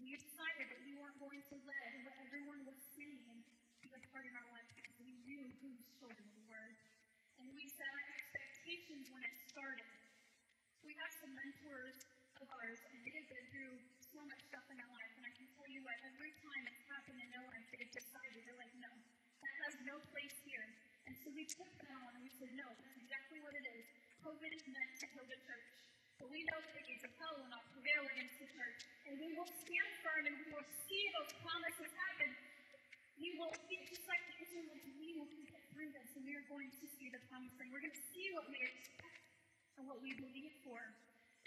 We 0.00 0.16
decided 0.16 0.66
that 0.72 0.80
we 0.88 0.96
weren't 0.96 1.20
going 1.20 1.44
to 1.52 1.56
let 1.68 1.88
what 2.08 2.16
everyone 2.24 2.64
was 2.64 2.80
saying 2.96 3.36
be 3.84 3.92
a 3.92 4.00
part 4.08 4.24
of 4.24 4.32
our 4.32 4.48
life 4.48 4.68
because 4.72 4.96
we 5.04 5.12
knew 5.28 5.44
whose 5.60 5.84
children 6.00 6.24
we 6.32 6.40
were. 6.48 6.72
And 7.36 7.52
we 7.52 7.68
set 7.68 7.84
our 7.84 8.04
expectations 8.16 9.12
when 9.12 9.20
it 9.28 9.36
started. 9.52 9.92
We 10.80 10.96
have 10.96 11.12
some 11.20 11.36
mentors 11.36 12.00
of 12.40 12.48
ours, 12.48 12.80
and 12.88 12.96
they 13.04 13.12
have 13.12 13.28
been 13.28 13.46
through 13.52 13.76
so 14.00 14.24
much 14.24 14.40
stuff 14.48 14.64
in 14.72 14.80
their 14.80 14.88
life. 14.88 15.12
And 15.20 15.24
I 15.28 15.32
can 15.36 15.44
tell 15.52 15.68
you 15.68 15.84
what, 15.84 15.96
every 16.08 16.32
time 16.40 16.64
it's 16.64 16.84
happened 16.88 17.20
in 17.20 17.28
their 17.28 17.44
life, 17.44 17.64
they've 17.68 17.92
decided, 17.92 18.40
they're 18.48 18.56
like, 18.56 18.72
no, 18.80 18.92
that 19.44 19.54
has 19.68 19.74
no 19.84 20.00
place 20.16 20.36
here. 20.48 20.64
And 21.04 21.12
so 21.20 21.28
we 21.36 21.44
took 21.44 21.68
that 21.76 21.92
on 21.92 22.10
and 22.16 22.24
we 22.24 22.32
said, 22.40 22.52
no, 22.56 22.64
that's 22.64 22.96
exactly 22.96 23.44
what 23.44 23.52
it 23.52 23.68
is. 23.68 23.84
COVID 24.24 24.48
is 24.48 24.64
meant 24.64 24.92
to 24.96 25.06
kill 25.12 25.28
the 25.28 25.40
church. 25.44 25.68
But 26.16 26.28
we 26.32 26.44
know 26.48 26.58
that 26.60 26.72
the 26.76 26.84
gates 26.88 27.04
of 27.04 27.12
hell 27.20 27.36
will 27.36 27.52
not 27.52 27.64
prevail 27.72 28.04
against 28.12 28.36
the 28.40 28.48
church. 28.52 28.89
And 29.10 29.18
we 29.18 29.34
will 29.34 29.50
stand 29.66 29.90
firm 30.06 30.22
and 30.22 30.38
we 30.38 30.54
will 30.54 30.70
see 30.86 31.02
those 31.18 31.34
promises 31.42 31.90
happen. 31.98 32.30
We 33.18 33.34
will 33.42 33.50
be 33.66 33.82
just 33.90 34.06
like 34.06 34.22
the 34.30 34.38
Israelites, 34.38 34.86
we 34.86 35.18
will 35.18 35.26
get 35.50 35.58
through 35.74 35.90
this 35.90 36.14
and 36.14 36.22
we 36.22 36.38
are 36.38 36.46
going 36.46 36.70
to 36.70 36.84
see 36.94 37.10
the 37.10 37.18
promise. 37.26 37.50
And 37.58 37.74
we're 37.74 37.82
going 37.82 37.98
to 37.98 38.06
see 38.14 38.30
what 38.38 38.46
we 38.46 38.62
expect 38.62 39.26
and 39.82 39.90
what 39.90 39.98
we 39.98 40.14
believe 40.14 40.54
for. 40.62 40.78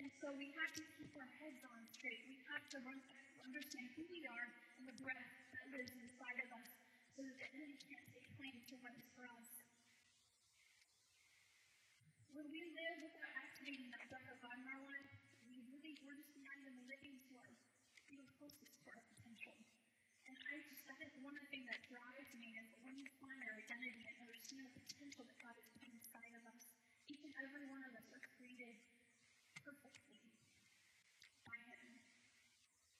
And 0.04 0.12
so 0.20 0.36
we 0.36 0.52
have 0.60 0.76
to 0.76 0.84
keep 1.00 1.16
our 1.16 1.30
heads 1.40 1.64
on 1.72 1.88
straight. 1.96 2.20
We 2.28 2.36
have 2.52 2.68
to 2.76 2.84
run, 2.84 3.00
understand 3.48 3.88
who 3.96 4.12
we 4.12 4.28
are 4.28 4.48
and 4.82 4.84
the 4.84 4.98
breath 5.00 5.32
that 5.56 5.66
lives 5.72 5.96
inside 5.96 6.44
of 6.44 6.50
us 6.60 6.68
so 7.16 7.24
that 7.24 7.36
the 7.40 7.48
enemy 7.56 7.80
can't 7.88 8.08
take 8.12 8.28
claim 8.36 8.60
to 8.60 8.76
what 8.84 8.92
is 9.00 9.08
for 9.16 9.24
us. 9.24 9.50
When 12.36 12.50
we 12.52 12.60
live 12.76 12.98
without 13.08 13.32
activating 13.40 13.88
that 13.96 14.04
breath 14.12 14.28
of 14.28 14.38
God 14.42 14.58
in 14.60 14.68
our 14.68 14.84
life, 14.84 15.10
we 15.46 15.62
really, 15.70 15.94
we're 16.02 16.18
just 16.18 16.34
not 16.42 16.58
even 16.58 16.74
living 16.90 17.14
to 17.30 17.32
our, 17.38 17.54
even 18.10 18.26
closest 18.44 18.76
to 18.84 18.92
our 18.92 19.00
potential. 19.08 19.56
And 20.28 20.36
I 20.36 20.60
just, 20.68 20.84
that 20.92 21.00
is 21.00 21.16
one 21.24 21.32
of 21.32 21.48
the 21.48 21.48
things 21.48 21.64
that 21.72 21.80
drives 21.88 22.28
me 22.36 22.60
is 22.60 22.68
when 22.84 22.92
we 23.00 23.08
find 23.24 23.40
our 23.40 23.56
identity 23.56 24.04
and 24.04 24.20
understand 24.20 24.68
the 24.68 24.84
potential 24.84 25.24
that 25.24 25.40
God 25.40 25.56
has 25.56 25.64
put 25.72 25.88
inside 25.88 26.36
of 26.36 26.44
us, 26.52 26.68
each 27.08 27.24
and 27.24 27.32
every 27.40 27.64
one 27.72 27.80
of 27.88 27.96
us 27.96 28.04
are 28.12 28.20
created 28.36 28.84
perfectly 29.64 30.28
by 31.48 31.56
Him. 31.56 32.04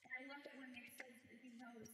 And 0.08 0.12
I 0.16 0.22
love 0.32 0.48
it 0.48 0.56
when 0.56 0.72
it 0.80 0.88
says 0.96 1.12
that 1.12 1.36
He 1.44 1.52
knows 1.60 1.92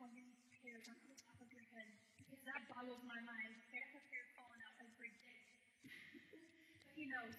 how 0.00 0.08
many 0.08 0.32
hairs 0.64 0.88
on 0.88 0.96
the 1.12 1.18
top 1.20 1.36
of 1.44 1.48
your 1.52 1.68
head, 1.76 1.92
because 2.24 2.40
that 2.48 2.72
boggles 2.72 3.04
my 3.04 3.20
mind. 3.20 3.52
I 3.68 3.84
have 3.84 4.00
hair 4.08 4.24
falling 4.32 4.64
out 4.64 4.80
every 4.80 5.12
day. 5.12 5.36
but 5.84 6.96
He 6.96 7.04
knows. 7.04 7.36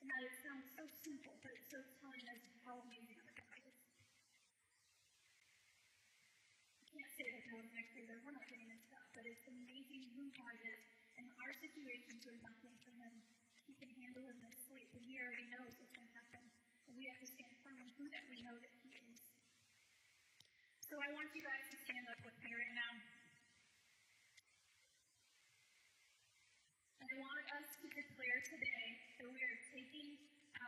And 0.00 0.08
that 0.08 0.24
it 0.24 0.32
sounds 0.40 0.72
so 0.72 0.88
simple, 1.04 1.36
but 1.44 1.52
it's 1.52 1.68
so 1.68 1.84
telling 2.00 2.24
us 2.32 2.40
how 2.64 2.80
amazing 2.80 3.20
our 3.20 3.36
God 3.36 3.60
is. 3.68 3.76
Can't 7.20 7.36
say 7.44 7.52
that 7.52 7.68
next 7.76 7.92
year. 8.00 8.16
We're 8.24 8.32
not 8.32 8.48
getting 8.48 8.72
into 8.72 8.88
that, 8.96 9.04
but 9.12 9.28
it's 9.28 9.44
amazing 9.44 10.08
who 10.16 10.24
God 10.40 10.56
is. 10.56 10.80
And 11.20 11.28
our 11.44 11.52
situations 11.52 12.24
are 12.24 12.38
nothing 12.40 12.72
for 12.80 12.96
Him. 12.96 13.12
He 13.68 13.76
can 13.76 13.92
handle 13.92 14.24
in 14.24 14.40
this 14.40 14.56
sleep, 14.64 14.88
and 14.96 15.04
He 15.04 15.20
already 15.20 15.44
knows 15.52 15.68
what's 15.76 15.92
going 15.92 16.08
to 16.08 16.16
happen. 16.16 16.48
And 16.88 16.96
we 16.96 17.04
have 17.12 17.20
to 17.20 17.28
stand 17.28 17.52
firm 17.60 17.76
in 17.76 17.92
who 18.00 18.08
that 18.08 18.24
we 18.32 18.40
know 18.40 18.56
that 18.56 18.72
He 18.80 18.88
is. 19.04 19.20
So 20.88 20.96
I 20.96 21.12
want 21.12 21.28
you 21.36 21.44
guys 21.44 21.66
to 21.68 21.76
stand 21.84 22.08
up 22.08 22.24
with 22.24 22.40
me 22.40 22.56
right 22.56 22.72
now. 22.72 22.92
And 27.04 27.08
I 27.12 27.16
want 27.20 27.44
us 27.52 27.68
to 27.84 27.86
declare 28.00 28.40
today 28.48 28.86
that 29.20 29.28
we 29.28 29.40
are 29.44 29.58
taking 29.76 30.08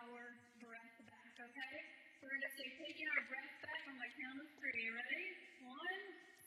our 0.04 0.36
breath 0.60 0.96
back, 1.08 1.32
okay? 1.48 1.76
We're 2.20 2.28
going 2.28 2.44
to 2.44 2.52
say, 2.60 2.68
taking 2.76 3.08
our 3.08 3.24
breath 3.24 3.56
back 3.64 3.88
on 3.88 3.96
my 3.96 4.10
count 4.20 4.36
of 4.36 4.48
three. 4.60 4.92
Ready? 4.92 5.51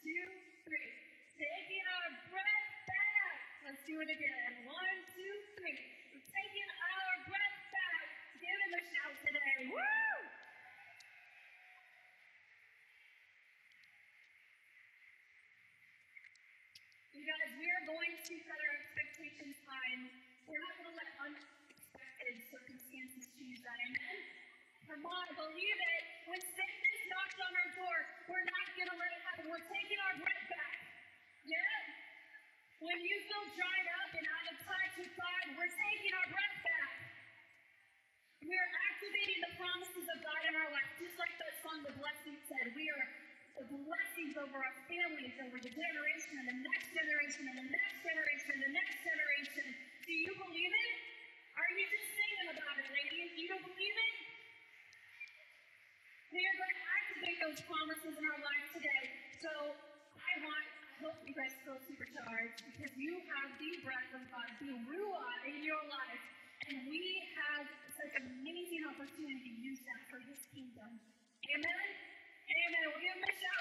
Two, 0.06 0.30
three. 0.70 0.90
Taking 1.34 1.82
our 1.82 2.10
breath 2.30 2.70
back. 2.86 3.34
Let's 3.66 3.82
do 3.90 3.98
it 3.98 4.06
again. 4.06 4.70
One, 4.70 4.98
two, 5.18 5.34
three. 5.58 5.82
We're 6.14 6.30
taking 6.30 6.70
our 6.70 7.10
breath 7.26 7.60
back. 7.74 8.06
Give 8.38 8.54
him 8.54 8.74
a 8.78 8.84
shout 8.86 9.18
today. 9.26 9.56
Woo! 9.74 9.82
You 17.18 17.26
guys, 17.26 17.50
we 17.58 17.66
are 17.66 17.86
going 17.90 18.14
to 18.14 18.34
set 18.46 18.60
our 18.62 18.74
expectations 18.78 19.58
high. 19.66 20.06
We're 20.46 20.62
not 20.62 20.74
going 20.86 20.90
to 20.94 20.98
let 21.02 21.10
unexpected 21.18 22.36
circumstances 22.54 23.26
change 23.42 23.58
that. 23.58 23.78
Amen? 23.90 24.18
Come 24.86 25.02
on, 25.02 25.28
believe 25.34 25.80
it. 25.98 26.02
When 26.30 26.38
sickness 26.38 27.00
knocks 27.10 27.38
on 27.42 27.52
our 27.58 27.70
door, 27.74 27.98
we're 28.30 28.46
not 28.46 28.66
going 28.78 28.90
to 28.94 28.98
let 29.02 29.10
it 29.10 29.22
happen. 29.26 29.45
We're 29.56 29.72
taking 29.72 30.00
our 30.04 30.20
breath 30.20 30.46
back. 30.52 30.78
Yeah? 31.48 31.80
When 32.84 33.00
you 33.00 33.16
feel 33.24 33.46
dried 33.56 33.88
up 34.04 34.12
and 34.12 34.28
out 34.28 34.46
of 34.52 34.56
touch 34.68 34.94
with 35.00 35.14
God, 35.16 35.44
we're 35.56 35.72
taking 35.72 36.12
our 36.12 36.28
breath 36.28 36.60
back. 36.60 36.92
We 38.44 38.52
are 38.52 38.72
activating 38.92 39.40
the 39.48 39.56
promises 39.56 40.12
of 40.12 40.18
God 40.28 40.42
in 40.52 40.60
our 40.60 40.70
life, 40.76 40.92
just 41.00 41.16
like 41.16 41.32
that 41.40 41.56
song, 41.64 41.88
The 41.88 41.96
Blessing 41.96 42.36
said. 42.52 42.76
We 42.76 42.84
are 43.00 43.08
the 43.64 43.80
blessings 43.80 44.36
over 44.36 44.60
our 44.60 44.76
families, 44.92 45.40
over 45.40 45.56
the 45.56 45.72
generation, 45.72 46.36
and 46.36 46.48
the 46.52 46.60
next 46.60 46.92
generation, 46.92 47.48
and 47.48 47.56
the 47.56 47.70
next 47.72 47.96
generation, 48.04 48.48
and 48.60 48.64
the 48.68 48.74
next 48.76 48.98
generation. 49.08 49.66
Do 50.04 50.12
you 50.20 50.36
believe 50.36 50.74
it? 50.84 50.92
Are 51.56 51.72
you 51.80 51.88
just 51.96 52.08
singing 52.12 52.60
about 52.60 52.76
it, 52.84 52.92
ladies? 52.92 53.32
You 53.40 53.56
don't 53.56 53.64
believe 53.64 53.96
it? 54.04 54.35
We 56.34 56.42
are 56.42 56.58
going 56.58 56.76
to 56.76 56.88
activate 56.90 57.38
those 57.44 57.60
promises 57.70 58.14
in 58.18 58.24
our 58.26 58.42
life 58.42 58.66
today. 58.74 59.04
So 59.46 59.52
I 60.18 60.32
want, 60.42 60.66
I 60.66 60.94
hope 61.06 61.18
you 61.22 61.36
guys 61.38 61.54
feel 61.62 61.80
supercharged 61.86 62.60
because 62.66 62.94
you 62.98 63.14
have 63.30 63.50
the 63.62 63.72
breath 63.86 64.12
of 64.18 64.24
God, 64.34 64.50
the 64.58 64.74
Ruah 64.90 65.36
in 65.50 65.62
your 65.62 65.84
life. 65.86 66.24
And 66.66 66.90
we 66.90 67.04
have 67.46 67.66
such 67.94 68.14
an 68.18 68.26
amazing 68.42 68.84
opportunity 68.90 69.38
to 69.38 69.54
use 69.62 69.82
that 69.86 70.02
for 70.10 70.20
His 70.26 70.42
kingdom. 70.50 70.98
Amen? 70.98 71.86
Amen. 72.46 72.84
We'll 72.90 73.04
give 73.06 73.16
him 73.16 73.26
a 73.26 73.36
shout 73.38 73.56